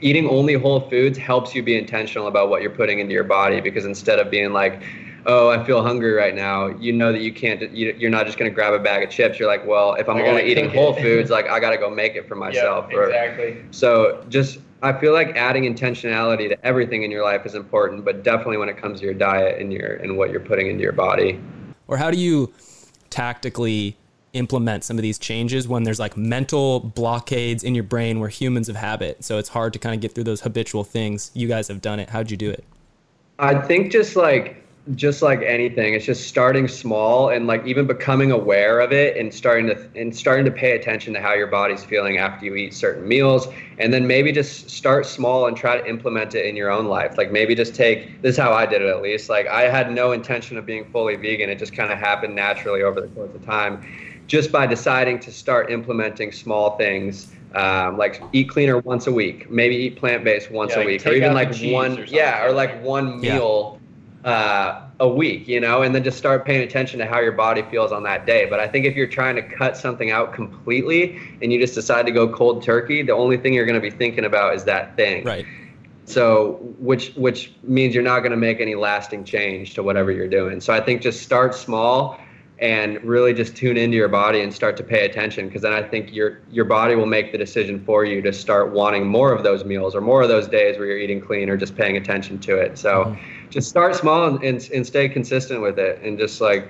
eating 0.03 0.27
only 0.27 0.55
whole 0.55 0.89
foods 0.89 1.17
helps 1.17 1.53
you 1.53 1.61
be 1.61 1.77
intentional 1.77 2.27
about 2.27 2.49
what 2.49 2.63
you're 2.63 2.71
putting 2.71 2.97
into 2.97 3.13
your 3.13 3.23
body 3.23 3.61
because 3.61 3.85
instead 3.85 4.17
of 4.17 4.31
being 4.31 4.51
like 4.51 4.81
oh, 5.25 5.49
I 5.49 5.63
feel 5.63 5.83
hungry 5.83 6.13
right 6.13 6.35
now, 6.35 6.67
you 6.67 6.93
know 6.93 7.11
that 7.11 7.21
you 7.21 7.33
can't, 7.33 7.61
you're 7.75 8.09
not 8.09 8.25
just 8.25 8.37
going 8.37 8.49
to 8.49 8.55
grab 8.55 8.73
a 8.73 8.79
bag 8.79 9.03
of 9.03 9.09
chips. 9.09 9.39
You're 9.39 9.47
like, 9.47 9.65
well, 9.65 9.93
if 9.93 10.09
I'm 10.09 10.17
only 10.21 10.49
eating 10.49 10.69
whole 10.69 10.93
foods, 11.01 11.29
like 11.29 11.47
I 11.47 11.59
got 11.59 11.71
to 11.71 11.77
go 11.77 11.89
make 11.89 12.15
it 12.15 12.27
for 12.27 12.35
myself. 12.35 12.87
Yep, 12.91 12.99
exactly. 12.99 13.51
Or, 13.51 13.65
so 13.71 14.25
just, 14.29 14.59
I 14.81 14.93
feel 14.93 15.13
like 15.13 15.35
adding 15.35 15.63
intentionality 15.63 16.49
to 16.49 16.65
everything 16.65 17.03
in 17.03 17.11
your 17.11 17.23
life 17.23 17.45
is 17.45 17.55
important, 17.55 18.03
but 18.03 18.23
definitely 18.23 18.57
when 18.57 18.69
it 18.69 18.77
comes 18.77 18.99
to 18.99 19.05
your 19.05 19.13
diet 19.13 19.61
and 19.61 19.71
your, 19.71 19.95
and 19.97 20.17
what 20.17 20.31
you're 20.31 20.39
putting 20.39 20.67
into 20.67 20.81
your 20.81 20.93
body. 20.93 21.39
Or 21.87 21.97
how 21.97 22.09
do 22.09 22.17
you 22.17 22.53
tactically 23.09 23.97
implement 24.33 24.83
some 24.83 24.97
of 24.97 25.01
these 25.01 25.19
changes 25.19 25.67
when 25.67 25.83
there's 25.83 25.99
like 25.99 26.15
mental 26.15 26.79
blockades 26.79 27.63
in 27.63 27.75
your 27.75 27.83
brain 27.83 28.19
where 28.19 28.29
humans 28.29 28.67
have 28.67 28.77
habit. 28.77 29.23
So 29.23 29.37
it's 29.37 29.49
hard 29.49 29.73
to 29.73 29.79
kind 29.79 29.93
of 29.93 30.01
get 30.01 30.13
through 30.13 30.23
those 30.23 30.41
habitual 30.41 30.83
things. 30.83 31.31
You 31.33 31.47
guys 31.47 31.67
have 31.67 31.81
done 31.81 31.99
it. 31.99 32.09
How'd 32.09 32.31
you 32.31 32.37
do 32.37 32.49
it? 32.49 32.63
I 33.39 33.59
think 33.59 33.91
just 33.91 34.15
like 34.15 34.63
just 34.95 35.21
like 35.21 35.43
anything 35.43 35.93
it's 35.93 36.05
just 36.05 36.27
starting 36.27 36.67
small 36.67 37.29
and 37.29 37.45
like 37.45 37.65
even 37.67 37.85
becoming 37.85 38.31
aware 38.31 38.79
of 38.79 38.91
it 38.91 39.15
and 39.15 39.31
starting 39.31 39.67
to 39.67 39.89
and 39.95 40.15
starting 40.15 40.43
to 40.43 40.49
pay 40.49 40.71
attention 40.71 41.13
to 41.13 41.21
how 41.21 41.33
your 41.33 41.45
body's 41.45 41.83
feeling 41.83 42.17
after 42.17 42.45
you 42.45 42.55
eat 42.55 42.73
certain 42.73 43.07
meals. 43.07 43.47
And 43.77 43.93
then 43.93 44.07
maybe 44.07 44.31
just 44.31 44.69
start 44.69 45.05
small 45.05 45.47
and 45.47 45.55
try 45.55 45.79
to 45.79 45.87
implement 45.87 46.33
it 46.33 46.45
in 46.45 46.55
your 46.55 46.71
own 46.71 46.85
life. 46.85 47.15
Like 47.17 47.31
maybe 47.31 47.53
just 47.53 47.75
take 47.75 48.21
this 48.23 48.33
is 48.33 48.37
how 48.37 48.53
i 48.53 48.65
did 48.65 48.81
it 48.81 48.87
at 48.87 49.03
least. 49.03 49.29
Like 49.29 49.47
i 49.47 49.69
had 49.69 49.91
no 49.91 50.13
intention 50.13 50.57
of 50.57 50.65
being 50.65 50.85
fully 50.91 51.15
vegan. 51.15 51.49
It 51.49 51.59
just 51.59 51.75
kind 51.75 51.91
of 51.91 51.99
happened 51.99 52.35
naturally 52.35 52.81
over 52.81 53.01
the 53.01 53.07
course 53.09 53.33
of 53.35 53.45
time. 53.45 53.85
Just 54.25 54.51
by 54.51 54.65
deciding 54.65 55.19
to 55.19 55.31
start 55.31 55.69
implementing 55.69 56.31
small 56.31 56.75
things 56.77 57.31
um, 57.53 57.97
like 57.97 58.23
eat 58.31 58.49
cleaner 58.49 58.79
once 58.79 59.05
a 59.07 59.11
week. 59.11 59.51
Maybe 59.51 59.75
eat 59.75 59.97
plant-based 59.97 60.49
once 60.49 60.71
yeah, 60.71 60.81
a 60.81 60.85
week 60.85 61.05
or 61.05 61.11
even 61.11 61.33
like 61.33 61.53
one 61.55 61.99
or 61.99 62.05
yeah 62.05 62.45
or 62.45 62.51
like 62.51 62.81
one 62.81 63.19
meal 63.19 63.73
yeah 63.73 63.80
uh, 64.23 64.83
a 64.99 65.07
week, 65.07 65.47
you 65.47 65.59
know, 65.59 65.81
and 65.81 65.95
then 65.95 66.03
just 66.03 66.17
start 66.17 66.45
paying 66.45 66.61
attention 66.61 66.99
to 66.99 67.05
how 67.05 67.19
your 67.19 67.31
body 67.31 67.63
feels 67.63 67.91
on 67.91 68.03
that 68.03 68.25
day. 68.25 68.45
But 68.45 68.59
I 68.59 68.67
think 68.67 68.85
if 68.85 68.95
you're 68.95 69.07
trying 69.07 69.35
to 69.35 69.41
cut 69.41 69.75
something 69.75 70.11
out 70.11 70.33
completely 70.33 71.19
and 71.41 71.51
you 71.51 71.59
just 71.59 71.73
decide 71.73 72.05
to 72.05 72.11
go 72.11 72.31
cold 72.31 72.63
turkey, 72.63 73.01
the 73.01 73.13
only 73.13 73.37
thing 73.37 73.53
you're 73.53 73.65
going 73.65 73.81
to 73.81 73.81
be 73.81 73.95
thinking 73.95 74.25
about 74.25 74.55
is 74.55 74.63
that 74.65 74.95
thing. 74.95 75.23
Right. 75.23 75.45
So, 76.05 76.59
which 76.79 77.13
which 77.15 77.53
means 77.63 77.93
you're 77.93 78.03
not 78.03 78.19
going 78.19 78.31
to 78.31 78.37
make 78.37 78.59
any 78.59 78.75
lasting 78.75 79.23
change 79.23 79.75
to 79.75 79.83
whatever 79.83 80.11
you're 80.11 80.27
doing. 80.27 80.59
So 80.59 80.73
I 80.73 80.81
think 80.81 81.01
just 81.01 81.21
start 81.21 81.55
small 81.55 82.19
and 82.61 83.03
really 83.03 83.33
just 83.33 83.55
tune 83.55 83.75
into 83.75 83.97
your 83.97 84.07
body 84.07 84.41
and 84.41 84.53
start 84.53 84.77
to 84.77 84.83
pay 84.83 85.05
attention 85.05 85.47
because 85.47 85.63
then 85.63 85.73
I 85.73 85.81
think 85.81 86.13
your 86.13 86.39
your 86.51 86.65
body 86.65 86.95
will 86.95 87.07
make 87.07 87.31
the 87.31 87.37
decision 87.37 87.83
for 87.83 88.05
you 88.05 88.21
to 88.21 88.31
start 88.31 88.71
wanting 88.71 89.07
more 89.07 89.33
of 89.33 89.43
those 89.43 89.65
meals 89.65 89.95
or 89.95 90.01
more 90.01 90.21
of 90.21 90.29
those 90.29 90.47
days 90.47 90.77
where 90.77 90.85
you're 90.85 90.99
eating 90.99 91.19
clean 91.19 91.49
or 91.49 91.57
just 91.57 91.75
paying 91.75 91.97
attention 91.97 92.39
to 92.39 92.57
it. 92.57 92.77
So. 92.77 93.05
Mm-hmm 93.05 93.41
just 93.51 93.69
start 93.69 93.95
small 93.95 94.27
and, 94.27 94.43
and, 94.43 94.69
and 94.73 94.87
stay 94.87 95.07
consistent 95.09 95.61
with 95.61 95.77
it 95.77 96.01
and 96.01 96.17
just 96.17 96.41
like 96.41 96.69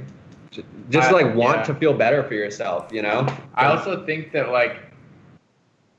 just 0.89 1.09
I, 1.09 1.11
like 1.11 1.35
want 1.35 1.59
yeah. 1.59 1.63
to 1.65 1.75
feel 1.75 1.93
better 1.93 2.23
for 2.23 2.33
yourself 2.33 2.91
you 2.91 3.01
know 3.01 3.25
i 3.55 3.67
also 3.67 4.05
think 4.05 4.33
that 4.33 4.49
like 4.49 4.81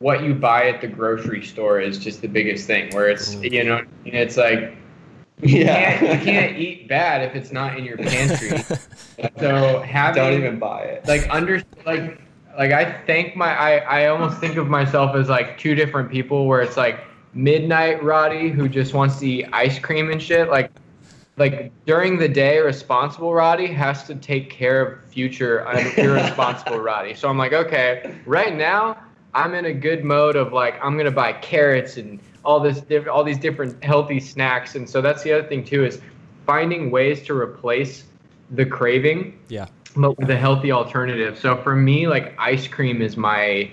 what 0.01 0.23
you 0.23 0.35
buy 0.35 0.69
at 0.69 0.81
the 0.81 0.89
grocery 0.89 1.43
store 1.43 1.81
is 1.81 1.97
just 1.97 2.21
the 2.21 2.29
biggest 2.29 2.67
thing 2.67 2.93
where 2.93 3.09
it's 3.09 3.37
mm. 3.37 3.51
you 3.51 3.65
know 3.65 3.83
it's 4.05 4.37
like 4.37 4.77
you 5.49 5.59
yeah 5.59 5.99
can't, 5.99 6.19
you 6.19 6.25
can't 6.25 6.59
eat 6.65 6.89
bad 6.89 7.23
if 7.23 7.35
it's 7.35 7.53
not 7.53 7.79
in 7.79 7.85
your 7.85 7.97
pantry 7.97 8.59
so 9.39 9.81
having 9.81 10.23
don't 10.23 10.33
even 10.35 10.59
buy 10.59 10.83
it 10.83 11.07
like 11.07 11.29
under 11.31 11.63
like 11.85 12.21
like 12.57 12.73
i 12.73 12.91
think 13.07 13.35
my 13.35 13.55
i 13.57 13.77
i 13.79 14.07
almost 14.07 14.39
think 14.39 14.57
of 14.57 14.69
myself 14.69 15.17
as 15.17 15.29
like 15.29 15.59
two 15.59 15.75
different 15.75 16.11
people 16.11 16.47
where 16.47 16.61
it's 16.61 16.77
like 16.77 17.01
midnight 17.35 18.03
Roddy 18.03 18.51
who 18.51 18.69
just 18.69 18.95
wants 18.95 19.19
to 19.21 19.27
eat 19.27 19.49
ice 19.53 19.79
cream 19.79 20.11
and 20.11 20.23
shit. 20.23 20.49
Like, 20.49 20.71
like 21.37 21.73
during 21.87 22.19
the 22.19 22.29
day, 22.29 22.59
responsible 22.59 23.33
Roddy 23.33 23.67
has 23.69 24.05
to 24.05 24.15
take 24.15 24.51
care 24.51 24.83
of 24.83 25.05
future 25.05 25.67
irresponsible 25.97 26.79
Roddy. 26.79 27.15
So 27.15 27.29
I'm 27.29 27.39
like, 27.39 27.53
okay, 27.53 28.17
right 28.27 28.55
now 28.55 28.99
I'm 29.35 29.55
in 29.55 29.65
a 29.67 29.73
good 29.73 30.05
mode 30.05 30.37
of 30.37 30.53
like 30.53 30.83
I'm 30.85 30.97
gonna 30.97 31.11
buy 31.11 31.33
carrots 31.33 31.97
and 31.97 32.21
all 32.45 32.61
this 32.61 32.83
all 33.11 33.25
these 33.25 33.39
different 33.39 33.83
healthy 33.83 34.21
snacks. 34.21 34.75
And 34.75 34.89
so 34.89 35.01
that's 35.01 35.23
the 35.23 35.33
other 35.33 35.49
thing 35.49 35.65
too 35.65 35.85
is 35.85 36.01
finding 36.47 36.91
ways 36.91 37.23
to 37.27 37.37
replace 37.37 38.05
the 38.51 38.67
craving. 38.67 39.39
Yeah. 39.49 39.67
But 39.97 40.19
with 40.19 40.31
a 40.31 40.37
healthy 40.37 40.73
alternative. 40.73 41.39
So 41.39 41.57
for 41.63 41.77
me, 41.77 42.07
like 42.07 42.35
ice 42.39 42.67
cream 42.67 43.03
is 43.03 43.17
my 43.17 43.71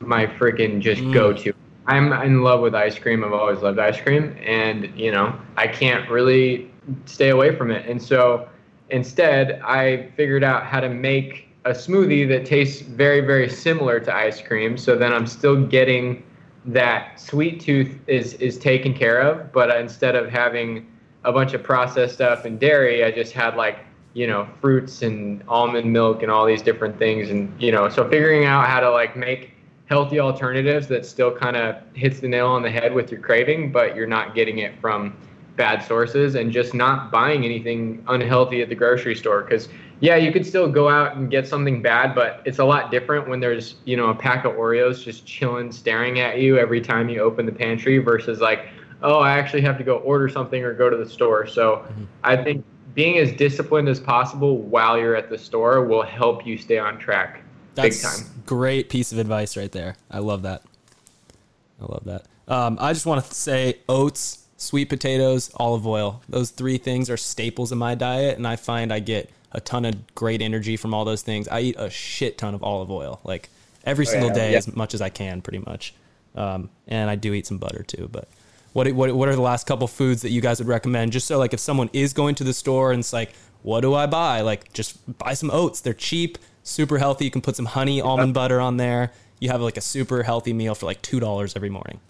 my 0.00 0.26
freaking 0.26 0.80
just 0.80 1.02
mm. 1.02 1.12
go 1.12 1.32
to. 1.32 1.52
I'm 1.86 2.12
in 2.12 2.42
love 2.42 2.60
with 2.60 2.74
ice 2.74 2.98
cream. 2.98 3.24
I've 3.24 3.32
always 3.32 3.60
loved 3.60 3.78
ice 3.78 4.00
cream, 4.00 4.36
and 4.44 4.96
you 4.98 5.10
know, 5.10 5.38
I 5.56 5.66
can't 5.66 6.08
really 6.08 6.70
stay 7.04 7.30
away 7.30 7.54
from 7.56 7.70
it. 7.70 7.88
And 7.88 8.00
so, 8.00 8.48
instead, 8.90 9.60
I 9.62 10.08
figured 10.16 10.44
out 10.44 10.64
how 10.64 10.80
to 10.80 10.88
make 10.88 11.48
a 11.64 11.70
smoothie 11.70 12.26
that 12.28 12.46
tastes 12.46 12.80
very, 12.80 13.20
very 13.20 13.48
similar 13.48 14.00
to 14.00 14.14
ice 14.14 14.40
cream. 14.40 14.78
So 14.78 14.96
then 14.96 15.12
I'm 15.12 15.26
still 15.26 15.66
getting 15.66 16.22
that 16.66 17.18
sweet 17.20 17.60
tooth 17.60 17.98
is 18.06 18.34
is 18.34 18.58
taken 18.58 18.92
care 18.94 19.20
of, 19.20 19.52
but 19.52 19.74
instead 19.76 20.14
of 20.14 20.28
having 20.28 20.86
a 21.24 21.32
bunch 21.32 21.54
of 21.54 21.62
processed 21.62 22.14
stuff 22.14 22.44
and 22.44 22.58
dairy, 22.60 23.04
I 23.04 23.10
just 23.10 23.32
had 23.32 23.56
like 23.56 23.80
you 24.14 24.26
know 24.26 24.48
fruits 24.60 25.02
and 25.02 25.42
almond 25.48 25.90
milk 25.90 26.22
and 26.22 26.30
all 26.30 26.44
these 26.44 26.62
different 26.62 26.98
things, 26.98 27.30
and 27.30 27.52
you 27.60 27.72
know, 27.72 27.88
so 27.88 28.08
figuring 28.08 28.44
out 28.44 28.66
how 28.66 28.80
to 28.80 28.90
like 28.90 29.16
make 29.16 29.52
healthy 29.86 30.20
alternatives 30.20 30.86
that 30.86 31.04
still 31.04 31.34
kind 31.34 31.56
of 31.56 31.76
hits 31.94 32.20
the 32.20 32.28
nail 32.28 32.46
on 32.46 32.62
the 32.62 32.70
head 32.70 32.94
with 32.94 33.10
your 33.10 33.20
craving, 33.20 33.72
but 33.72 33.96
you're 33.96 34.06
not 34.06 34.34
getting 34.34 34.58
it 34.58 34.78
from 34.80 35.16
bad 35.60 35.84
sources 35.84 36.36
and 36.36 36.50
just 36.50 36.72
not 36.72 37.10
buying 37.10 37.44
anything 37.44 38.02
unhealthy 38.08 38.62
at 38.62 38.70
the 38.70 38.74
grocery 38.74 39.14
store 39.14 39.42
because 39.42 39.68
yeah 40.00 40.16
you 40.16 40.32
could 40.32 40.46
still 40.46 40.66
go 40.66 40.88
out 40.88 41.16
and 41.16 41.30
get 41.30 41.46
something 41.46 41.82
bad 41.82 42.14
but 42.14 42.40
it's 42.46 42.60
a 42.60 42.64
lot 42.64 42.90
different 42.90 43.28
when 43.28 43.40
there's 43.40 43.74
you 43.84 43.94
know 43.94 44.08
a 44.08 44.14
pack 44.14 44.46
of 44.46 44.52
oreos 44.52 45.04
just 45.04 45.26
chilling 45.26 45.70
staring 45.70 46.18
at 46.18 46.38
you 46.38 46.58
every 46.58 46.80
time 46.80 47.10
you 47.10 47.20
open 47.20 47.44
the 47.44 47.52
pantry 47.52 47.98
versus 47.98 48.40
like 48.40 48.70
oh 49.02 49.18
i 49.18 49.38
actually 49.38 49.60
have 49.60 49.76
to 49.76 49.84
go 49.84 49.98
order 49.98 50.30
something 50.30 50.64
or 50.64 50.72
go 50.72 50.88
to 50.88 50.96
the 50.96 51.08
store 51.08 51.46
so 51.46 51.76
mm-hmm. 51.76 52.04
i 52.24 52.34
think 52.34 52.64
being 52.94 53.18
as 53.18 53.30
disciplined 53.32 53.86
as 53.86 54.00
possible 54.00 54.56
while 54.56 54.96
you're 54.96 55.14
at 55.14 55.28
the 55.28 55.38
store 55.38 55.84
will 55.84 56.02
help 56.02 56.46
you 56.46 56.56
stay 56.56 56.78
on 56.78 56.98
track 56.98 57.42
that's 57.74 57.96
big 57.96 58.02
time. 58.02 58.42
Great 58.46 58.88
piece 58.88 59.12
of 59.12 59.18
advice 59.18 59.56
right 59.56 59.70
there. 59.70 59.96
I 60.10 60.18
love 60.18 60.42
that. 60.42 60.62
I 61.80 61.84
love 61.84 62.04
that. 62.04 62.24
Um, 62.48 62.78
I 62.80 62.92
just 62.92 63.06
want 63.06 63.24
to 63.24 63.34
say 63.34 63.78
oats, 63.88 64.46
sweet 64.60 64.90
potatoes, 64.90 65.50
olive 65.56 65.86
oil. 65.86 66.22
Those 66.28 66.50
three 66.50 66.76
things 66.76 67.08
are 67.08 67.16
staples 67.16 67.72
in 67.72 67.78
my 67.78 67.94
diet, 67.94 68.36
and 68.36 68.46
I 68.46 68.56
find 68.56 68.92
I 68.92 69.00
get 69.00 69.30
a 69.52 69.60
ton 69.60 69.84
of 69.84 70.14
great 70.14 70.42
energy 70.42 70.76
from 70.76 70.92
all 70.92 71.04
those 71.04 71.22
things. 71.22 71.48
I 71.48 71.60
eat 71.60 71.76
a 71.78 71.88
shit 71.88 72.36
ton 72.38 72.54
of 72.54 72.62
olive 72.62 72.90
oil, 72.90 73.20
like 73.24 73.48
every 73.84 74.06
oh, 74.06 74.10
single 74.10 74.28
yeah, 74.28 74.34
day, 74.34 74.52
yeah. 74.52 74.58
as 74.58 74.76
much 74.76 74.94
as 74.94 75.00
I 75.00 75.08
can, 75.08 75.40
pretty 75.40 75.58
much. 75.58 75.94
Um, 76.34 76.70
and 76.86 77.08
I 77.08 77.16
do 77.16 77.32
eat 77.32 77.46
some 77.46 77.58
butter 77.58 77.82
too. 77.82 78.08
But 78.12 78.28
what 78.74 78.90
what 78.92 79.12
what 79.14 79.28
are 79.28 79.34
the 79.34 79.40
last 79.40 79.66
couple 79.66 79.88
foods 79.88 80.22
that 80.22 80.30
you 80.30 80.40
guys 80.40 80.60
would 80.60 80.68
recommend? 80.68 81.12
Just 81.12 81.26
so 81.26 81.38
like 81.38 81.54
if 81.54 81.60
someone 81.60 81.88
is 81.92 82.12
going 82.12 82.34
to 82.36 82.44
the 82.44 82.52
store 82.52 82.92
and 82.92 83.00
it's 83.00 83.12
like, 83.12 83.32
what 83.62 83.80
do 83.80 83.94
I 83.94 84.06
buy? 84.06 84.42
Like 84.42 84.72
just 84.72 85.18
buy 85.18 85.34
some 85.34 85.50
oats. 85.50 85.80
They're 85.80 85.94
cheap 85.94 86.38
super 86.62 86.98
healthy. 86.98 87.24
You 87.24 87.30
can 87.30 87.40
put 87.40 87.56
some 87.56 87.66
honey, 87.66 88.00
almond 88.00 88.34
butter 88.34 88.60
on 88.60 88.76
there. 88.76 89.12
You 89.38 89.48
have 89.50 89.60
like 89.60 89.76
a 89.76 89.80
super 89.80 90.22
healthy 90.22 90.52
meal 90.52 90.74
for 90.74 90.86
like 90.86 91.00
two 91.02 91.20
dollars 91.20 91.56
every 91.56 91.70
morning. 91.70 92.00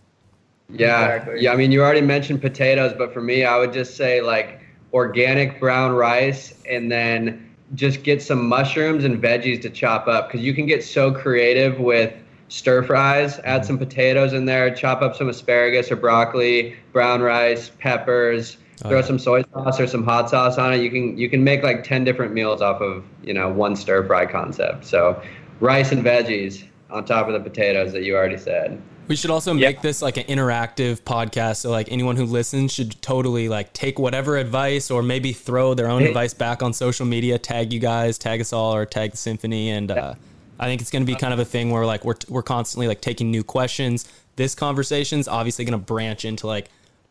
Yeah, 0.73 1.15
exactly. 1.15 1.43
yeah. 1.43 1.53
I 1.53 1.57
mean, 1.57 1.73
you 1.73 1.83
already 1.83 2.01
mentioned 2.01 2.41
potatoes, 2.41 2.93
but 2.97 3.13
for 3.13 3.21
me, 3.21 3.45
I 3.45 3.59
would 3.59 3.73
just 3.73 3.97
say 3.97 4.21
like 4.21 4.61
organic 4.93 5.61
brown 5.61 5.93
rice, 5.93 6.55
and 6.69 6.91
then 6.91 7.51
just 7.75 8.03
get 8.03 8.21
some 8.21 8.47
mushrooms 8.49 9.05
and 9.05 9.23
veggies 9.23 9.63
to 9.63 9.71
chop 9.71 10.09
up 10.09 10.29
because 10.29 10.45
you 10.45 10.53
can 10.53 10.67
get 10.67 10.83
so 10.83 11.13
creative 11.13 11.79
with 11.79 12.13
stir 12.49 12.83
fries. 12.83 13.39
Add 13.39 13.45
mm-hmm. 13.45 13.67
some 13.67 13.79
potatoes 13.79 14.33
in 14.33 14.45
there, 14.45 14.75
chop 14.75 15.03
up 15.03 15.17
some 15.17 15.29
asparagus 15.29 15.91
or 15.91 15.97
broccoli, 15.97 16.77
brown 16.93 17.23
rice, 17.23 17.71
peppers 17.79 18.57
oh, 18.85 18.89
throw 18.89 18.99
oh, 18.99 19.03
some 19.03 19.19
soy 19.19 19.45
sauce 19.53 19.81
or 19.81 19.87
some 19.87 20.05
hot 20.05 20.31
sauce 20.31 20.59
on 20.59 20.75
it. 20.75 20.79
You 20.79 20.91
can 20.91 21.17
you 21.17 21.31
can 21.31 21.45
make 21.45 21.63
like 21.63 21.85
ten 21.85 22.05
different 22.05 22.33
meals 22.33 22.61
off 22.61 22.81
of 22.81 23.05
you 23.23 23.35
know 23.35 23.49
one 23.49 23.77
stir 23.77 24.07
fry 24.07 24.27
concept. 24.27 24.85
So 24.85 25.21
rice 25.61 25.93
and 25.93 26.05
veggies. 26.05 26.65
on 26.91 27.05
top 27.05 27.29
of 27.29 27.35
the 27.35 27.41
potatoes 27.41 27.93
that 27.93 28.03
you 28.03 28.17
already 28.17 28.37
said. 28.37 28.81
We 29.11 29.17
should 29.17 29.33
also 29.33 29.53
make 29.53 29.83
this 29.83 30.03
like 30.03 30.19
an 30.19 30.25
interactive 30.27 31.01
podcast. 31.01 31.57
So 31.57 31.71
like 31.73 31.91
anyone 31.91 32.15
who 32.15 32.25
listens 32.25 32.73
should 32.73 33.03
totally 33.03 33.49
like 33.49 33.73
take 33.73 33.99
whatever 33.99 34.37
advice 34.37 34.89
or 34.89 35.03
maybe 35.03 35.33
throw 35.33 35.75
their 35.75 35.91
own 35.91 36.05
advice 36.05 36.33
back 36.33 36.63
on 36.63 36.73
social 36.73 37.05
media, 37.05 37.37
tag 37.37 37.73
you 37.73 37.81
guys, 37.81 38.19
tag 38.19 38.41
us 38.41 38.53
all 38.53 38.73
or 38.73 38.87
tag 38.87 39.11
the 39.11 39.17
symphony. 39.17 39.71
And 39.71 39.91
uh, 39.91 40.15
I 40.61 40.67
think 40.67 40.81
it's 40.81 40.93
going 40.93 41.05
to 41.05 41.13
be 41.13 41.19
kind 41.19 41.33
of 41.33 41.41
a 41.41 41.45
thing 41.45 41.73
where 41.73 41.85
like 41.85 42.05
we're, 42.05 42.15
we're 42.29 42.45
constantly 42.45 42.87
like 42.87 43.01
taking 43.01 43.33
new 43.33 43.43
questions. 43.43 44.09
This 44.37 44.55
conversation's 44.55 45.27
obviously 45.27 45.65
going 45.65 45.77
to 45.77 45.85
branch 45.85 46.25
into 46.25 46.47
like 46.47 46.69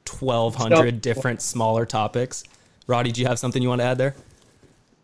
1200 0.09 1.01
different 1.01 1.41
smaller 1.41 1.85
topics. 1.85 2.45
Roddy, 2.87 3.11
do 3.11 3.19
you 3.19 3.27
have 3.27 3.39
something 3.39 3.61
you 3.61 3.67
want 3.67 3.81
to 3.81 3.85
add 3.85 3.97
there? 3.97 4.15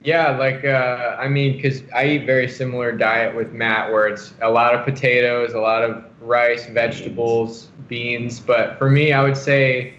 Yeah, 0.02 0.38
like 0.38 0.64
uh, 0.64 1.18
I 1.20 1.28
mean, 1.28 1.58
because 1.58 1.82
I 1.94 2.06
eat 2.06 2.26
very 2.26 2.48
similar 2.48 2.92
diet 2.92 3.36
with 3.36 3.52
Matt, 3.52 3.92
where 3.92 4.08
it's 4.08 4.34
a 4.42 4.50
lot 4.50 4.76
of 4.76 4.86
potatoes, 4.86 5.54
a 5.54 5.60
lot 5.60 5.82
of 5.84 6.06
rice, 6.26 6.66
vegetables, 6.68 7.70
beans. 7.88 8.40
But 8.40 8.78
for 8.78 8.90
me, 8.90 9.14
I 9.14 9.24
would 9.24 9.38
say 9.38 9.96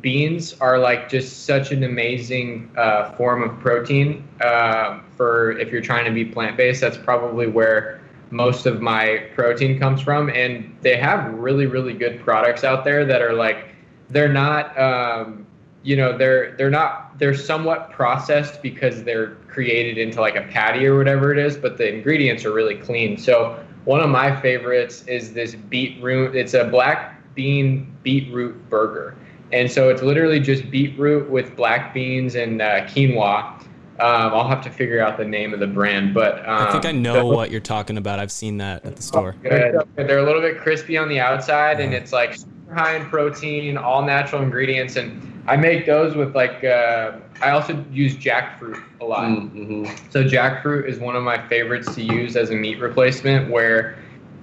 beans 0.00 0.54
are 0.60 0.78
like 0.78 1.08
just 1.08 1.44
such 1.46 1.72
an 1.72 1.82
amazing 1.82 2.70
uh, 2.76 3.12
form 3.12 3.42
of 3.42 3.58
protein. 3.60 4.26
Uh, 4.40 5.00
for 5.16 5.52
if 5.58 5.70
you're 5.70 5.82
trying 5.82 6.04
to 6.04 6.12
be 6.12 6.24
plant 6.24 6.56
based, 6.56 6.80
that's 6.80 6.98
probably 6.98 7.46
where 7.46 8.00
most 8.30 8.66
of 8.66 8.80
my 8.80 9.26
protein 9.34 9.78
comes 9.78 10.00
from. 10.00 10.30
And 10.30 10.76
they 10.82 10.96
have 10.96 11.32
really, 11.34 11.66
really 11.66 11.94
good 11.94 12.20
products 12.20 12.62
out 12.62 12.84
there 12.84 13.04
that 13.04 13.22
are 13.22 13.32
like 13.32 13.66
they're 14.08 14.32
not. 14.32 14.78
Um, 14.78 15.46
you 15.82 15.96
know 15.96 16.16
they're 16.16 16.54
they're 16.56 16.70
not 16.70 17.18
they're 17.18 17.34
somewhat 17.34 17.90
processed 17.90 18.60
because 18.62 19.02
they're 19.02 19.36
created 19.48 19.98
into 19.98 20.20
like 20.20 20.36
a 20.36 20.42
patty 20.42 20.86
or 20.86 20.96
whatever 20.96 21.32
it 21.32 21.38
is 21.38 21.56
but 21.56 21.78
the 21.78 21.94
ingredients 21.94 22.44
are 22.44 22.52
really 22.52 22.76
clean 22.76 23.16
so 23.16 23.58
one 23.84 24.00
of 24.00 24.10
my 24.10 24.38
favorites 24.40 25.04
is 25.06 25.32
this 25.32 25.54
beetroot 25.54 26.34
it's 26.34 26.54
a 26.54 26.64
black 26.64 27.16
bean 27.34 27.94
beetroot 28.02 28.68
burger 28.68 29.16
and 29.52 29.70
so 29.70 29.88
it's 29.88 30.02
literally 30.02 30.40
just 30.40 30.70
beetroot 30.70 31.28
with 31.28 31.56
black 31.56 31.92
beans 31.92 32.34
and 32.34 32.60
uh, 32.60 32.84
quinoa 32.86 33.60
um, 34.00 34.32
I'll 34.32 34.48
have 34.48 34.62
to 34.62 34.70
figure 34.70 35.02
out 35.02 35.18
the 35.18 35.26
name 35.26 35.52
of 35.52 35.60
the 35.60 35.66
brand, 35.66 36.14
but 36.14 36.38
um, 36.48 36.68
I 36.68 36.72
think 36.72 36.86
I 36.86 36.92
know 36.92 37.26
what 37.26 37.50
you're 37.50 37.60
talking 37.60 37.98
about. 37.98 38.18
I've 38.18 38.32
seen 38.32 38.56
that 38.56 38.82
at 38.86 38.96
the 38.96 39.02
store. 39.02 39.36
They're 39.42 39.76
a 40.18 40.24
little 40.24 40.40
bit 40.40 40.58
crispy 40.58 40.96
on 40.96 41.10
the 41.10 41.20
outside, 41.20 41.80
and 41.80 41.92
it's 41.92 42.10
like 42.10 42.34
super 42.34 42.74
high 42.74 42.96
in 42.96 43.04
protein, 43.06 43.76
all 43.76 44.02
natural 44.02 44.42
ingredients, 44.42 44.96
and 44.96 45.29
I 45.46 45.56
make 45.56 45.86
those 45.86 46.14
with 46.14 46.34
like. 46.34 46.62
Uh, 46.64 47.12
I 47.42 47.50
also 47.50 47.84
use 47.90 48.14
jackfruit 48.16 48.82
a 49.00 49.04
lot. 49.04 49.24
Mm-hmm. 49.28 49.86
So 50.10 50.22
jackfruit 50.22 50.86
is 50.86 50.98
one 50.98 51.16
of 51.16 51.22
my 51.22 51.40
favorites 51.48 51.94
to 51.94 52.02
use 52.02 52.36
as 52.36 52.50
a 52.50 52.54
meat 52.54 52.78
replacement, 52.80 53.50
where 53.50 53.98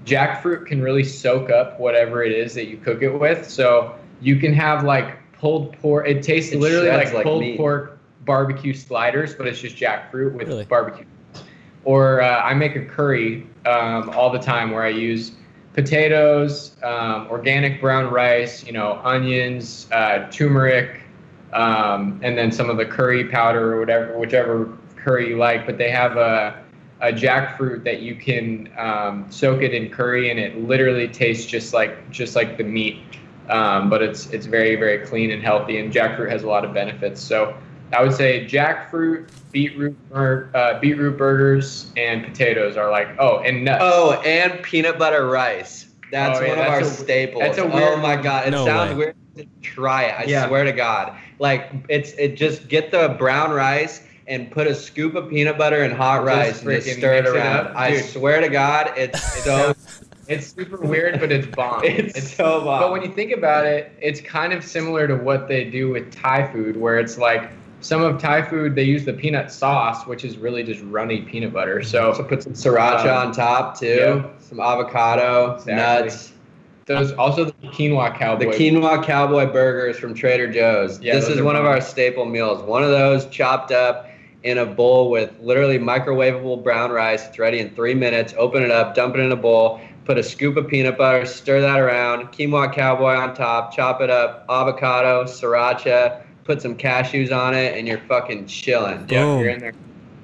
jackfruit 0.06 0.66
can 0.66 0.82
really 0.82 1.04
soak 1.04 1.50
up 1.50 1.80
whatever 1.80 2.24
it 2.24 2.32
is 2.32 2.54
that 2.56 2.66
you 2.66 2.78
cook 2.78 3.02
it 3.04 3.10
with. 3.10 3.48
So 3.50 3.96
you 4.22 4.38
can 4.38 4.54
have 4.54 4.84
like 4.84 5.18
pulled 5.34 5.78
pork. 5.80 6.08
It 6.08 6.24
tastes 6.24 6.52
It 6.54 6.60
literally 6.60 6.90
like, 6.90 7.14
like 7.14 7.24
pulled 7.24 7.42
meat. 7.42 7.58
pork 7.58 8.00
barbecue 8.26 8.74
sliders, 8.74 9.36
but 9.36 9.48
it's 9.48 9.62
just 9.62 9.76
jackfruit 9.76 10.34
with 10.34 10.48
Really? 10.48 10.66
barbecue. 10.66 11.06
Or 11.84 12.22
uh, 12.22 12.42
I 12.42 12.54
make 12.54 12.76
a 12.76 12.84
curry 12.84 13.48
um, 13.66 14.10
all 14.10 14.30
the 14.30 14.40
time 14.40 14.72
where 14.72 14.84
I 14.84 14.90
use 14.90 15.32
potatoes, 15.78 16.76
um, 16.82 17.28
organic 17.30 17.80
brown 17.80 18.12
rice, 18.12 18.66
you 18.66 18.72
know, 18.72 19.00
onions, 19.04 19.88
uh, 19.92 20.28
turmeric, 20.32 21.02
um, 21.54 22.20
and 22.24 22.36
then 22.36 22.52
some 22.52 22.68
of 22.68 22.78
the 22.78 22.86
curry 22.86 23.26
powder 23.26 23.76
or 23.76 23.80
whatever, 23.80 24.18
whichever 24.18 24.76
curry 24.96 25.30
you 25.30 25.38
like. 25.38 25.68
But 25.68 25.78
they 25.78 25.92
have 25.92 26.18
a, 26.18 26.64
a 27.02 27.14
jackfruit 27.14 27.84
that 27.84 28.02
you 28.02 28.16
can 28.16 28.72
um, 28.76 29.28
soak 29.30 29.62
it 29.62 29.76
in 29.76 29.92
curry, 29.92 30.32
and 30.32 30.40
it 30.40 30.58
literally 30.58 31.08
tastes 31.08 31.46
just 31.46 31.76
like 31.76 32.10
just 32.10 32.36
like 32.36 32.58
the 32.58 32.64
meat. 32.64 32.98
Um, 33.48 33.88
but 33.88 34.02
it's 34.02 34.26
it's 34.32 34.48
very 34.48 34.76
very 34.78 35.06
clean 35.06 35.30
and 35.30 35.44
healthy, 35.44 35.78
and 35.78 35.94
jackfruit 35.94 36.32
has 36.32 36.42
a 36.42 36.48
lot 36.48 36.66
of 36.66 36.74
benefits. 36.74 37.22
So 37.22 37.56
I 37.94 38.04
would 38.04 38.14
say 38.14 38.46
jackfruit, 38.46 39.28
beetroot, 39.52 39.96
bur- 40.10 40.50
uh, 40.54 40.80
beetroot 40.80 41.18
burgers, 41.18 41.92
and 41.96 42.24
potatoes 42.26 42.76
are 42.78 42.92
like 42.92 43.08
oh, 43.20 43.40
and 43.40 43.64
nuts. 43.66 43.82
Oh, 43.84 44.14
and 44.26 44.62
peanut 44.64 45.00
butter 45.00 45.28
rice. 45.28 45.86
That's 46.12 46.40
Oh, 46.40 46.42
yeah, 46.44 46.50
one 46.50 46.60
of 46.60 46.66
our 46.68 46.80
a- 46.82 46.86
staples. 46.86 47.42
that's 47.42 47.58
a 47.58 47.64
oh 47.64 47.98
my 47.98 48.16
god, 48.16 48.48
it 48.48 48.52
No 48.52 48.66
sounds 48.66 48.92
way. 48.92 49.14
weird. 49.38 49.48
Try 49.62 50.04
it. 50.04 50.16
I 50.20 50.24
Yeah. 50.24 50.48
swear 50.48 50.64
to 50.64 50.72
God. 50.72 51.14
Like 51.40 51.70
it's 51.90 52.12
it 52.14 52.36
just 52.36 52.68
get 52.68 52.92
the 52.92 53.10
brown 53.18 53.52
rice 53.52 54.02
and 54.28 54.50
put 54.52 54.68
a 54.68 54.76
scoop 54.76 55.16
of 55.16 55.30
peanut 55.30 55.58
butter 55.58 55.84
and 55.84 55.94
hot 55.94 56.24
rice 56.26 56.62
and 56.62 56.72
just 56.72 56.98
stir 56.98 57.14
it 57.16 57.24
mix 57.24 57.36
it 57.36 57.38
around. 57.38 57.68
I 57.78 57.92
Dude. 57.92 58.06
swear 58.06 58.42
to 58.42 58.50
God, 58.50 58.92
it's 58.98 59.22
so 59.44 59.74
It's 60.28 60.48
super 60.54 60.78
weird, 60.78 61.20
but 61.22 61.32
it's 61.32 61.48
bomb. 61.48 61.82
it's, 61.86 62.34
so 62.36 62.60
bomb. 62.62 62.82
But 62.82 62.92
when 62.92 63.02
you 63.04 63.14
think 63.14 63.32
about 63.32 63.66
it, 63.66 63.92
it's 64.02 64.20
kind 64.20 64.52
of 64.52 64.64
similar 64.66 65.08
to 65.08 65.16
what 65.16 65.48
they 65.48 65.64
do 65.70 65.90
with 65.90 66.12
Thai 66.14 66.52
food, 66.52 66.76
where 66.76 67.00
it's 67.00 67.18
like 67.18 67.50
some 67.80 68.02
of 68.02 68.20
Thai 68.20 68.42
food 68.42 68.76
they 68.76 68.84
use 68.84 69.06
the 69.06 69.14
peanut 69.14 69.52
sauce, 69.52 70.06
which 70.08 70.24
is 70.26 70.38
really 70.38 70.64
just 70.64 70.82
runny 70.84 71.22
peanut 71.22 71.54
butter. 71.54 71.84
so 71.84 72.14
So 72.14 72.24
put 72.24 72.44
some 72.44 72.54
sriracha 72.54 73.06
Um, 73.06 73.28
on 73.28 73.32
top 73.34 73.80
too. 73.80 73.86
yeah. 74.00 74.24
Some 74.40 74.60
avocado, 74.60 75.54
Exactly. 75.56 75.76
nuts. 76.10 76.34
those 76.86 77.12
also 77.14 77.46
the 77.46 77.52
quinoa 77.68 78.18
cowboy. 78.18 78.46
The 78.52 78.58
quinoa 78.58 79.04
cowboy 79.04 79.46
burgers 79.52 80.00
from 80.00 80.14
Trader 80.14 80.48
Joe's. 80.52 81.00
Yeah, 81.02 81.16
this 81.16 81.28
is 81.28 81.42
one 81.42 81.56
of 81.58 81.66
our 81.66 81.82
staple 81.82 82.26
meals. 82.26 82.64
One 82.64 82.82
of 82.84 82.90
those 82.92 83.26
chopped 83.28 83.72
up 83.72 84.10
in 84.44 84.58
a 84.60 84.66
bowl 84.66 85.10
with 85.10 85.32
literally 85.42 85.78
microwavable 85.78 86.64
brown 86.64 86.92
rice. 86.92 87.28
It's 87.28 87.38
ready 87.40 87.60
in 87.60 87.72
three 87.76 87.94
minutes. 87.94 88.34
Open 88.38 88.64
it 88.64 88.72
up, 88.72 88.96
dump 88.96 89.16
it 89.16 89.20
in 89.20 89.32
a 89.34 89.36
bowl, 89.36 89.82
put 90.06 90.18
a 90.18 90.24
scoop 90.24 90.56
of 90.56 90.68
peanut 90.70 90.98
butter, 90.98 91.26
stir 91.26 91.60
that 91.60 91.80
around, 91.80 92.28
quinoa 92.32 92.72
cowboy 92.74 93.16
on 93.16 93.34
top, 93.36 93.76
chop 93.76 94.00
it 94.00 94.10
up, 94.10 94.46
avocado, 94.50 95.26
sriracha, 95.26 96.22
put 96.48 96.62
some 96.62 96.76
cashews 96.76 97.32
on 97.32 97.54
it, 97.54 97.78
and 97.78 97.88
you're 97.88 98.00
fucking 98.00 98.48
chilling. 98.48 99.06
yeah, 99.10 99.24
Boom. 99.24 99.40
you're 99.42 99.50
in 99.50 99.60
there. 99.60 99.74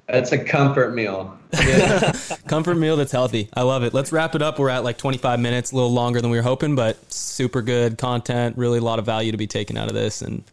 It's 0.09 0.31
a 0.31 0.43
comfort 0.43 0.93
meal. 0.95 1.37
Comfort 2.47 2.75
meal 2.75 2.97
that's 2.97 3.11
healthy. 3.11 3.47
I 3.53 3.61
love 3.61 3.83
it. 3.83 3.93
Let's 3.93 4.11
wrap 4.11 4.33
it 4.35 4.41
up. 4.41 4.57
We're 4.57 4.69
at 4.69 4.83
like 4.83 4.97
25 4.97 5.39
minutes, 5.39 5.71
a 5.71 5.75
little 5.75 5.93
longer 5.93 6.19
than 6.19 6.31
we 6.31 6.37
were 6.37 6.43
hoping, 6.43 6.75
but 6.75 6.97
super 7.13 7.61
good 7.61 7.97
content. 7.99 8.57
Really 8.57 8.79
a 8.79 8.81
lot 8.81 8.97
of 8.99 9.05
value 9.05 9.31
to 9.31 9.37
be 9.37 9.45
taken 9.47 9.77
out 9.77 9.87
of 9.87 9.93
this. 9.93 10.21
And 10.23 10.43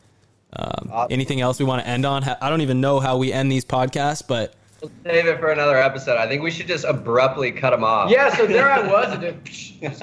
um, 0.52 0.90
Awesome. 0.92 1.12
anything 1.12 1.40
else 1.40 1.58
we 1.58 1.64
want 1.64 1.82
to 1.82 1.88
end 1.88 2.04
on? 2.04 2.22
I 2.24 2.48
don't 2.50 2.60
even 2.60 2.80
know 2.82 3.00
how 3.00 3.16
we 3.16 3.32
end 3.32 3.50
these 3.50 3.64
podcasts, 3.64 4.22
but 4.26 4.54
We'll 4.82 4.90
save 5.04 5.26
it 5.26 5.38
for 5.40 5.50
another 5.50 5.76
episode. 5.78 6.16
I 6.18 6.26
think 6.28 6.42
we 6.42 6.50
should 6.50 6.66
just 6.66 6.84
abruptly 6.84 7.50
cut 7.52 7.70
them 7.70 7.82
off. 7.84 8.10
Yeah, 8.10 8.34
so 8.34 8.46
there 8.46 8.70
I 8.70 8.86
was. 8.86 9.12
and 9.24 9.44
just, 9.44 9.80
just 9.80 10.00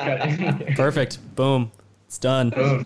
perfect. 0.76 1.20
Boom. 1.36 1.72
It's 2.08 2.18
done. 2.18 2.50
Boom. 2.52 2.86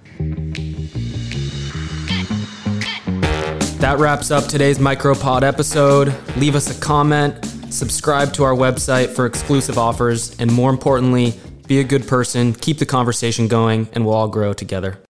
That 3.81 3.97
wraps 3.97 4.29
up 4.29 4.45
today's 4.45 4.77
Micropod 4.77 5.41
episode. 5.41 6.13
Leave 6.37 6.53
us 6.53 6.69
a 6.69 6.79
comment, 6.79 7.43
subscribe 7.73 8.31
to 8.33 8.43
our 8.43 8.53
website 8.53 9.09
for 9.09 9.25
exclusive 9.25 9.79
offers, 9.79 10.39
and 10.39 10.53
more 10.53 10.69
importantly, 10.69 11.33
be 11.65 11.79
a 11.79 11.83
good 11.83 12.07
person, 12.07 12.53
keep 12.53 12.77
the 12.77 12.85
conversation 12.85 13.47
going, 13.47 13.89
and 13.93 14.05
we'll 14.05 14.13
all 14.13 14.27
grow 14.27 14.53
together. 14.53 15.01